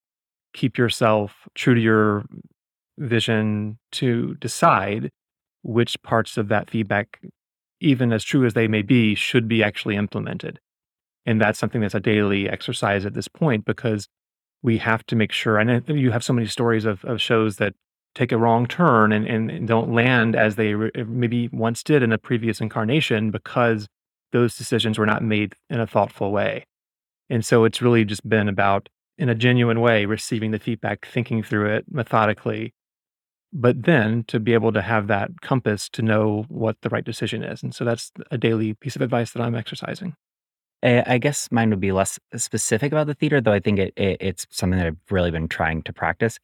keep 0.52 0.76
yourself 0.76 1.48
true 1.54 1.74
to 1.74 1.80
your 1.80 2.24
vision 2.98 3.78
to 3.92 4.34
decide 4.36 5.10
which 5.62 6.00
parts 6.02 6.36
of 6.36 6.48
that 6.48 6.70
feedback, 6.70 7.20
even 7.80 8.12
as 8.12 8.24
true 8.24 8.44
as 8.44 8.54
they 8.54 8.68
may 8.68 8.82
be, 8.82 9.14
should 9.14 9.48
be 9.48 9.62
actually 9.62 9.96
implemented. 9.96 10.60
And 11.26 11.40
that's 11.40 11.58
something 11.58 11.80
that's 11.80 11.94
a 11.94 12.00
daily 12.00 12.48
exercise 12.48 13.04
at 13.04 13.14
this 13.14 13.28
point 13.28 13.64
because 13.64 14.08
we 14.62 14.78
have 14.78 15.04
to 15.06 15.16
make 15.16 15.32
sure. 15.32 15.58
And 15.58 15.82
you 15.88 16.10
have 16.10 16.24
so 16.24 16.32
many 16.32 16.46
stories 16.46 16.84
of, 16.84 17.04
of 17.04 17.20
shows 17.20 17.56
that 17.56 17.74
take 18.14 18.32
a 18.32 18.38
wrong 18.38 18.66
turn 18.66 19.12
and, 19.12 19.26
and 19.26 19.68
don't 19.68 19.92
land 19.92 20.34
as 20.34 20.56
they 20.56 20.74
re- 20.74 20.90
maybe 21.06 21.48
once 21.52 21.82
did 21.82 22.02
in 22.02 22.12
a 22.12 22.18
previous 22.18 22.60
incarnation 22.60 23.30
because 23.30 23.86
those 24.32 24.56
decisions 24.56 24.98
were 24.98 25.06
not 25.06 25.22
made 25.22 25.54
in 25.68 25.80
a 25.80 25.86
thoughtful 25.86 26.32
way. 26.32 26.66
And 27.28 27.44
so 27.44 27.64
it's 27.64 27.82
really 27.82 28.04
just 28.04 28.28
been 28.28 28.48
about, 28.48 28.88
in 29.18 29.28
a 29.28 29.34
genuine 29.34 29.80
way, 29.80 30.04
receiving 30.06 30.50
the 30.50 30.58
feedback, 30.58 31.06
thinking 31.06 31.42
through 31.42 31.74
it 31.74 31.84
methodically, 31.90 32.74
but 33.52 33.84
then 33.84 34.24
to 34.28 34.40
be 34.40 34.54
able 34.54 34.72
to 34.72 34.82
have 34.82 35.06
that 35.08 35.40
compass 35.40 35.88
to 35.90 36.02
know 36.02 36.44
what 36.48 36.76
the 36.82 36.88
right 36.88 37.04
decision 37.04 37.42
is. 37.42 37.62
And 37.62 37.74
so 37.74 37.84
that's 37.84 38.12
a 38.30 38.38
daily 38.38 38.74
piece 38.74 38.96
of 38.96 39.02
advice 39.02 39.32
that 39.32 39.42
I'm 39.42 39.54
exercising. 39.54 40.14
Eh, 40.82 41.02
I 41.06 41.18
guess 41.18 41.48
mine 41.50 41.70
would 41.70 41.80
be 41.80 41.92
less 41.92 42.18
specific 42.36 42.92
about 42.92 43.06
the 43.06 43.14
theater, 43.14 43.40
though 43.40 43.52
I 43.52 43.60
think 43.60 43.78
it, 43.78 43.92
it, 43.96 44.16
it's 44.20 44.46
something 44.50 44.78
that 44.78 44.86
I've 44.86 44.96
really 45.10 45.30
been 45.30 45.48
trying 45.48 45.82
to 45.82 45.92
practice. 45.92 46.38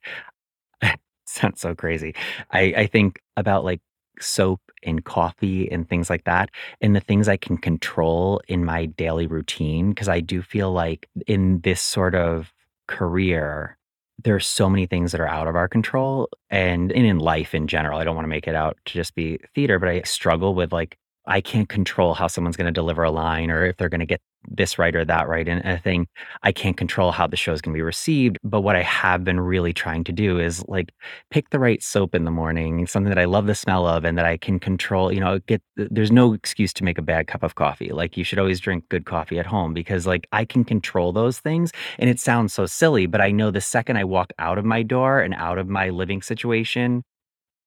sounds 1.27 1.61
so 1.61 1.75
crazy. 1.75 2.14
I, 2.51 2.61
I 2.77 2.87
think 2.87 3.20
about 3.37 3.64
like 3.64 3.81
soap 4.20 4.61
and 4.87 5.05
coffee 5.05 5.70
and 5.70 5.88
things 5.88 6.09
like 6.09 6.25
that 6.25 6.51
and 6.81 6.94
the 6.94 7.01
things 7.01 7.29
I 7.29 7.37
can 7.37 7.59
control 7.59 8.40
in 8.49 8.64
my 8.64 8.87
daily 8.87 9.27
routine. 9.27 9.94
Cause 9.94 10.09
I 10.09 10.20
do 10.20 10.42
feel 10.42 10.72
like 10.72 11.09
in 11.27 11.61
this 11.61 11.81
sort 11.81 12.14
of 12.14 12.53
career, 12.87 13.77
there's 14.22 14.46
so 14.46 14.70
many 14.70 14.87
things 14.87 15.12
that 15.12 15.20
are 15.20 15.29
out 15.29 15.49
of 15.49 15.57
our 15.57 15.68
control 15.68 16.29
and, 16.49 16.90
and 16.92 17.07
in 17.07 17.18
life 17.18 17.55
in 17.55 17.66
general. 17.66 17.99
I 17.99 18.05
don't 18.05 18.14
want 18.14 18.25
to 18.25 18.31
make 18.31 18.49
it 18.49 18.55
out 18.55 18.79
to 18.87 18.94
just 18.94 19.14
be 19.14 19.38
theater, 19.55 19.79
but 19.79 19.88
I 19.88 20.03
struggle 20.03 20.55
with 20.55 20.72
like 20.72 20.96
I 21.26 21.40
can't 21.40 21.68
control 21.68 22.14
how 22.14 22.26
someone's 22.28 22.56
going 22.56 22.66
to 22.66 22.72
deliver 22.72 23.02
a 23.02 23.10
line 23.10 23.50
or 23.50 23.64
if 23.66 23.76
they're 23.76 23.88
going 23.88 24.00
to 24.00 24.06
get 24.06 24.20
this 24.48 24.78
right 24.78 24.94
or 24.94 25.04
that 25.04 25.28
right. 25.28 25.48
And 25.48 25.64
a 25.64 25.78
thing 25.78 26.06
I 26.42 26.52
can't 26.52 26.76
control 26.76 27.10
how 27.10 27.26
the 27.26 27.36
show 27.36 27.52
is 27.52 27.60
going 27.60 27.74
to 27.74 27.78
be 27.78 27.82
received. 27.82 28.38
But 28.44 28.60
what 28.60 28.76
I 28.76 28.82
have 28.82 29.24
been 29.24 29.40
really 29.40 29.72
trying 29.72 30.04
to 30.04 30.12
do 30.12 30.38
is 30.38 30.64
like 30.68 30.92
pick 31.30 31.50
the 31.50 31.58
right 31.58 31.82
soap 31.82 32.14
in 32.14 32.24
the 32.24 32.30
morning, 32.30 32.86
something 32.86 33.08
that 33.08 33.18
I 33.18 33.24
love 33.24 33.46
the 33.46 33.54
smell 33.54 33.86
of 33.86 34.04
and 34.04 34.16
that 34.18 34.24
I 34.24 34.36
can 34.36 34.60
control. 34.60 35.12
You 35.12 35.20
know, 35.20 35.38
get 35.40 35.62
there's 35.76 36.12
no 36.12 36.32
excuse 36.32 36.72
to 36.74 36.84
make 36.84 36.98
a 36.98 37.02
bad 37.02 37.26
cup 37.26 37.42
of 37.42 37.54
coffee. 37.54 37.90
Like 37.90 38.16
you 38.16 38.24
should 38.24 38.38
always 38.38 38.60
drink 38.60 38.88
good 38.88 39.04
coffee 39.04 39.38
at 39.38 39.46
home 39.46 39.74
because 39.74 40.06
like 40.06 40.26
I 40.32 40.44
can 40.44 40.64
control 40.64 41.12
those 41.12 41.40
things. 41.40 41.72
And 41.98 42.08
it 42.08 42.20
sounds 42.20 42.52
so 42.52 42.66
silly, 42.66 43.06
but 43.06 43.20
I 43.20 43.30
know 43.30 43.50
the 43.50 43.60
second 43.60 43.96
I 43.96 44.04
walk 44.04 44.32
out 44.38 44.58
of 44.58 44.64
my 44.64 44.82
door 44.82 45.20
and 45.20 45.34
out 45.34 45.58
of 45.58 45.68
my 45.68 45.90
living 45.90 46.22
situation, 46.22 47.02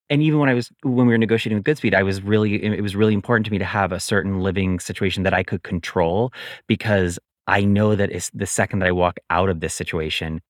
and 0.09 0.21
even 0.23 0.39
when 0.39 0.49
I 0.49 0.53
was 0.53 0.71
when 0.83 1.07
we 1.07 1.13
were 1.13 1.17
negotiating 1.17 1.57
with 1.57 1.65
Goodspeed, 1.65 1.93
I 1.93 2.03
was 2.03 2.21
really 2.21 2.63
it 2.63 2.81
was 2.81 2.95
really 2.95 3.13
important 3.13 3.45
to 3.45 3.51
me 3.51 3.57
to 3.59 3.65
have 3.65 3.91
a 3.91 3.99
certain 3.99 4.41
living 4.41 4.79
situation 4.79 5.23
that 5.23 5.33
I 5.33 5.43
could 5.43 5.63
control 5.63 6.33
because 6.67 7.19
I 7.47 7.63
know 7.63 7.95
that 7.95 8.11
it's 8.11 8.29
the 8.31 8.45
second 8.45 8.79
that 8.79 8.87
I 8.87 8.91
walk 8.91 9.17
out 9.29 9.49
of 9.49 9.59
this 9.59 9.73
situation, 9.73 10.41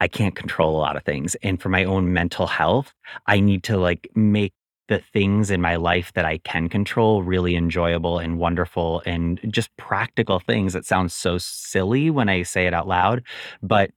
I 0.00 0.08
can't 0.08 0.34
control 0.34 0.76
a 0.76 0.80
lot 0.80 0.96
of 0.96 1.04
things. 1.04 1.34
And 1.42 1.60
for 1.60 1.68
my 1.68 1.84
own 1.84 2.12
mental 2.12 2.46
health, 2.46 2.94
I 3.26 3.40
need 3.40 3.62
to 3.64 3.76
like 3.78 4.08
make 4.14 4.52
the 4.88 5.00
things 5.12 5.50
in 5.50 5.60
my 5.60 5.76
life 5.76 6.12
that 6.14 6.24
I 6.24 6.38
can 6.38 6.68
control 6.68 7.22
really 7.22 7.54
enjoyable 7.54 8.18
and 8.18 8.38
wonderful 8.38 9.02
and 9.06 9.40
just 9.48 9.70
practical 9.76 10.40
things 10.40 10.72
that 10.72 10.84
sound 10.84 11.12
so 11.12 11.38
silly 11.38 12.10
when 12.10 12.28
I 12.28 12.42
say 12.42 12.66
it 12.66 12.74
out 12.74 12.88
loud, 12.88 13.22
but 13.62 13.92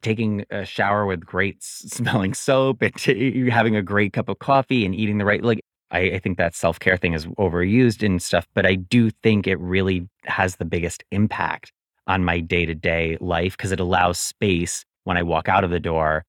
taking 0.00 0.44
a 0.50 0.64
shower 0.64 1.06
with 1.06 1.24
great 1.24 1.62
smelling 1.62 2.34
soap 2.34 2.82
and 2.82 2.94
t- 2.94 3.48
having 3.50 3.76
a 3.76 3.82
great 3.82 4.12
cup 4.12 4.28
of 4.28 4.38
coffee 4.38 4.84
and 4.84 4.94
eating 4.94 5.18
the 5.18 5.24
right 5.24 5.42
like 5.42 5.60
I, 5.90 6.00
I 6.00 6.18
think 6.18 6.38
that 6.38 6.54
self 6.54 6.78
care 6.78 6.96
thing 6.96 7.12
is 7.12 7.26
overused 7.38 8.04
and 8.04 8.20
stuff, 8.20 8.46
but 8.54 8.66
I 8.66 8.74
do 8.74 9.10
think 9.10 9.46
it 9.46 9.58
really 9.60 10.08
has 10.24 10.56
the 10.56 10.64
biggest 10.64 11.04
impact 11.10 11.72
on 12.06 12.24
my 12.24 12.40
day 12.40 12.66
to 12.66 12.74
day 12.74 13.16
life 13.20 13.56
because 13.56 13.72
it 13.72 13.80
allows 13.80 14.18
space 14.18 14.84
when 15.04 15.16
I 15.16 15.22
walk 15.22 15.48
out 15.48 15.64
of 15.64 15.70
the 15.70 15.80
door 15.80 16.24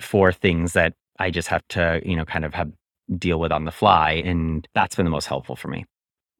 for 0.00 0.32
things 0.32 0.72
that 0.72 0.94
I 1.18 1.30
just 1.30 1.48
have 1.48 1.66
to, 1.68 2.00
you 2.04 2.16
know, 2.16 2.24
kind 2.24 2.44
of 2.44 2.54
have 2.54 2.72
deal 3.18 3.38
with 3.40 3.52
on 3.52 3.64
the 3.64 3.72
fly. 3.72 4.12
And 4.24 4.66
that's 4.74 4.96
been 4.96 5.04
the 5.04 5.10
most 5.10 5.26
helpful 5.26 5.56
for 5.56 5.68
me. 5.68 5.84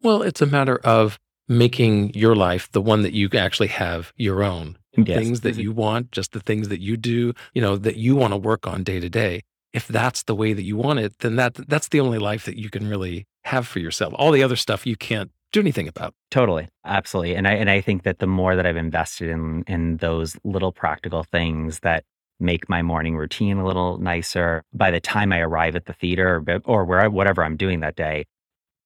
Well, 0.03 0.23
it's 0.23 0.41
a 0.41 0.47
matter 0.47 0.79
of 0.79 1.19
making 1.49 2.15
your 2.15 2.37
life 2.37 2.71
the 2.73 2.81
one 2.81 3.03
that 3.03 3.13
you 3.13 3.29
actually 3.35 3.69
have 3.69 4.13
your 4.17 4.43
own. 4.43 4.79
Yes. 4.97 5.19
Things 5.19 5.41
that 5.43 5.53
mm-hmm. 5.53 5.61
you 5.61 5.73
want, 5.73 6.13
just 6.13 6.33
the 6.33 6.41
things 6.41 6.69
that 6.69 6.81
you 6.81 6.97
do, 6.97 7.33
you 7.55 7.63
know, 7.63 7.77
that 7.77 7.97
you 7.97 8.17
want 8.17 8.33
to 8.33 8.37
work 8.37 8.67
on 8.67 8.83
day 8.83 8.99
to 9.01 9.09
day. 9.09 9.43
If 9.73 9.87
that's 9.87 10.25
the 10.25 10.35
way 10.35 10.53
that 10.53 10.65
you 10.65 10.77
want 10.77 10.99
it, 10.99 11.19
then 11.21 11.37
that 11.37 11.55
that's 11.69 11.89
the 11.89 12.01
only 12.01 12.19
life 12.19 12.45
that 12.45 12.59
you 12.59 12.71
can 12.71 12.89
really 12.89 13.27
have 13.45 13.69
for 13.69 13.79
yourself. 13.79 14.13
All 14.17 14.33
the 14.33 14.43
other 14.43 14.57
stuff 14.57 14.87
you 14.87 14.97
can't 14.97 15.31
do 15.53 15.61
anything 15.61 15.89
about. 15.89 16.15
Totally. 16.31 16.69
Absolutely. 16.85 17.37
And 17.37 17.47
I 17.47 17.53
and 17.53 17.71
I 17.71 17.81
think 17.81 18.03
that 18.03 18.19
the 18.19 18.27
more 18.27 18.57
that 18.57 18.67
I've 18.67 18.77
invested 18.77 19.31
in 19.31 19.65
in 19.67 19.99
those 19.99 20.37
little 20.45 20.73
practical 20.73 21.23
things 21.23 21.81
that 21.81 22.05
make 22.41 22.69
my 22.69 22.83
morning 22.83 23.17
routine 23.17 23.59
a 23.59 23.67
little 23.67 23.99
nicer, 23.99 24.65
by 24.73 24.91
the 24.91 25.01
time 25.01 25.33
I 25.33 25.41
arrive 25.41 25.77
at 25.77 25.85
the 25.85 25.93
theater 25.93 26.43
or, 26.49 26.61
or 26.65 26.85
where 26.85 27.01
I, 27.01 27.09
whatever 27.09 27.45
I'm 27.45 27.57
doing 27.57 27.81
that 27.81 27.97
day, 27.97 28.25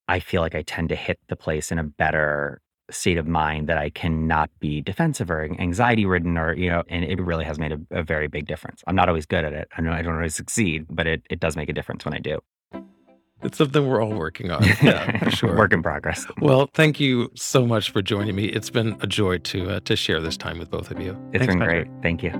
I 0.08 0.20
feel 0.20 0.42
like 0.42 0.54
I 0.54 0.62
tend 0.62 0.88
to 0.90 0.96
hit 0.96 1.18
the 1.28 1.36
place 1.36 1.70
in 1.70 1.78
a 1.78 1.84
better 1.84 2.60
state 2.90 3.18
of 3.18 3.26
mind 3.26 3.68
that 3.68 3.78
I 3.78 3.90
cannot 3.90 4.50
be 4.60 4.80
defensive 4.80 5.30
or 5.30 5.44
anxiety 5.58 6.04
ridden 6.04 6.36
or, 6.36 6.54
you 6.54 6.68
know, 6.68 6.82
and 6.88 7.04
it 7.04 7.20
really 7.20 7.44
has 7.44 7.58
made 7.58 7.72
a, 7.72 7.78
a 7.90 8.02
very 8.02 8.28
big 8.28 8.46
difference. 8.46 8.82
I'm 8.86 8.94
not 8.94 9.08
always 9.08 9.26
good 9.26 9.44
at 9.44 9.52
it. 9.52 9.68
I 9.76 9.82
know 9.82 9.92
I 9.92 10.02
don't 10.02 10.14
always 10.14 10.34
succeed, 10.34 10.86
but 10.90 11.06
it, 11.06 11.22
it 11.30 11.40
does 11.40 11.56
make 11.56 11.68
a 11.68 11.72
difference 11.72 12.04
when 12.04 12.14
I 12.14 12.18
do. 12.18 12.38
It's 13.42 13.58
something 13.58 13.86
we're 13.86 14.02
all 14.02 14.14
working 14.14 14.50
on. 14.50 14.64
Yeah, 14.82 15.18
for 15.18 15.30
sure. 15.30 15.56
Work 15.56 15.72
in 15.72 15.82
progress. 15.82 16.26
Well, 16.40 16.70
thank 16.72 16.98
you 16.98 17.30
so 17.34 17.66
much 17.66 17.90
for 17.90 18.00
joining 18.00 18.34
me. 18.34 18.46
It's 18.46 18.70
been 18.70 18.96
a 19.00 19.06
joy 19.06 19.38
to 19.38 19.70
uh, 19.70 19.80
to 19.80 19.96
share 19.96 20.20
this 20.20 20.36
time 20.36 20.58
with 20.58 20.70
both 20.70 20.90
of 20.90 21.00
you. 21.00 21.12
It's 21.32 21.44
Thanks, 21.44 21.54
been 21.54 21.60
Patrick. 21.60 21.88
great. 21.88 22.02
Thank 22.02 22.22
you. 22.22 22.32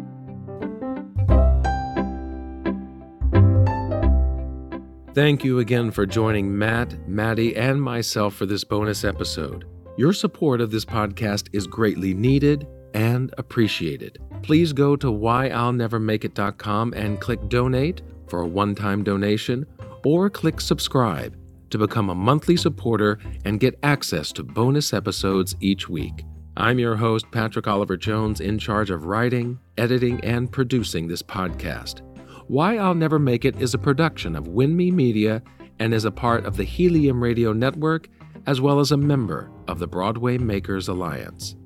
Thank 5.15 5.45
you 5.45 5.61
again 5.61 5.91
for 5.91 6.07
joining 6.07 6.59
Matt, 6.59 7.09
Matte, 7.09 7.55
and 7.57 7.81
myself 7.81 8.35
for 8.35 8.47
this 8.47 8.65
bonus 8.65 9.05
episode. 9.05 9.65
Your 9.97 10.13
support 10.13 10.61
of 10.61 10.73
this 10.73 10.85
podcast 10.85 11.49
is 11.53 11.69
greatly 11.69 12.15
needed 12.15 12.67
and 12.95 13.33
appreciated. 13.39 14.19
Please 14.43 14.73
go 14.73 14.97
to 14.97 15.07
whyillnevermakeit.com 15.07 16.95
and 16.95 17.21
click 17.21 17.49
donate 17.49 18.03
for 18.27 18.41
a 18.41 18.47
one-time 18.47 19.05
donation 19.05 19.65
or 20.05 20.29
click 20.29 20.61
subscribe 20.61 21.37
to 21.71 21.79
become 21.79 22.11
a 22.11 22.15
monthly 22.15 22.57
supporter 22.57 23.21
and 23.45 23.61
get 23.61 23.79
access 23.85 24.33
to 24.33 24.43
bonus 24.43 24.93
episodes 24.93 25.55
each 25.61 25.89
week. 25.89 26.25
I'm 26.57 26.81
your 26.81 26.97
host, 26.97 27.31
Patrick 27.31 27.69
Oliver 27.69 27.97
Jones, 27.97 28.41
in 28.41 28.59
charge 28.59 28.91
of 28.91 29.07
writing, 29.07 29.61
editing, 29.79 30.21
and 30.25 30.51
producing 30.51 31.07
this 31.07 31.23
podcast. 31.23 32.01
Why 32.49 32.79
I'll 32.79 32.95
Never 32.95 33.21
Make 33.21 33.45
It 33.45 33.63
is 33.63 33.75
a 33.75 33.79
production 33.79 34.35
of 34.35 34.49
Winme 34.49 34.93
Media 34.93 35.41
and 35.79 35.95
is 35.95 36.05
a 36.05 36.11
part 36.11 36.47
of 36.47 36.57
the 36.57 36.65
Helium 36.65 37.23
Radio 37.23 37.53
Network, 37.53 38.09
as 38.47 38.61
well 38.61 38.81
as 38.81 38.93
a 38.93 38.97
member 38.97 39.51
of 39.69 39.79
the 39.79 39.87
Broadway 39.87 40.39
Makers 40.39 40.89
Alliance. 40.89 41.57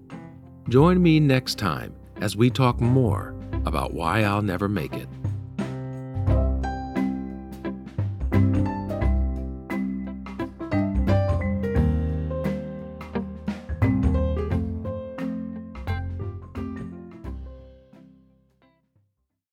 Join 0.69 1.03
me 1.03 1.19
next 1.19 1.57
time 1.57 1.95
as 2.21 2.37
we 2.37 2.51
talk 2.51 2.81
more 2.81 3.35
about 3.65 3.95
why 3.95 4.23
I'll 4.23 4.43
never 4.43 4.69
make 4.69 4.95
it. 4.95 5.09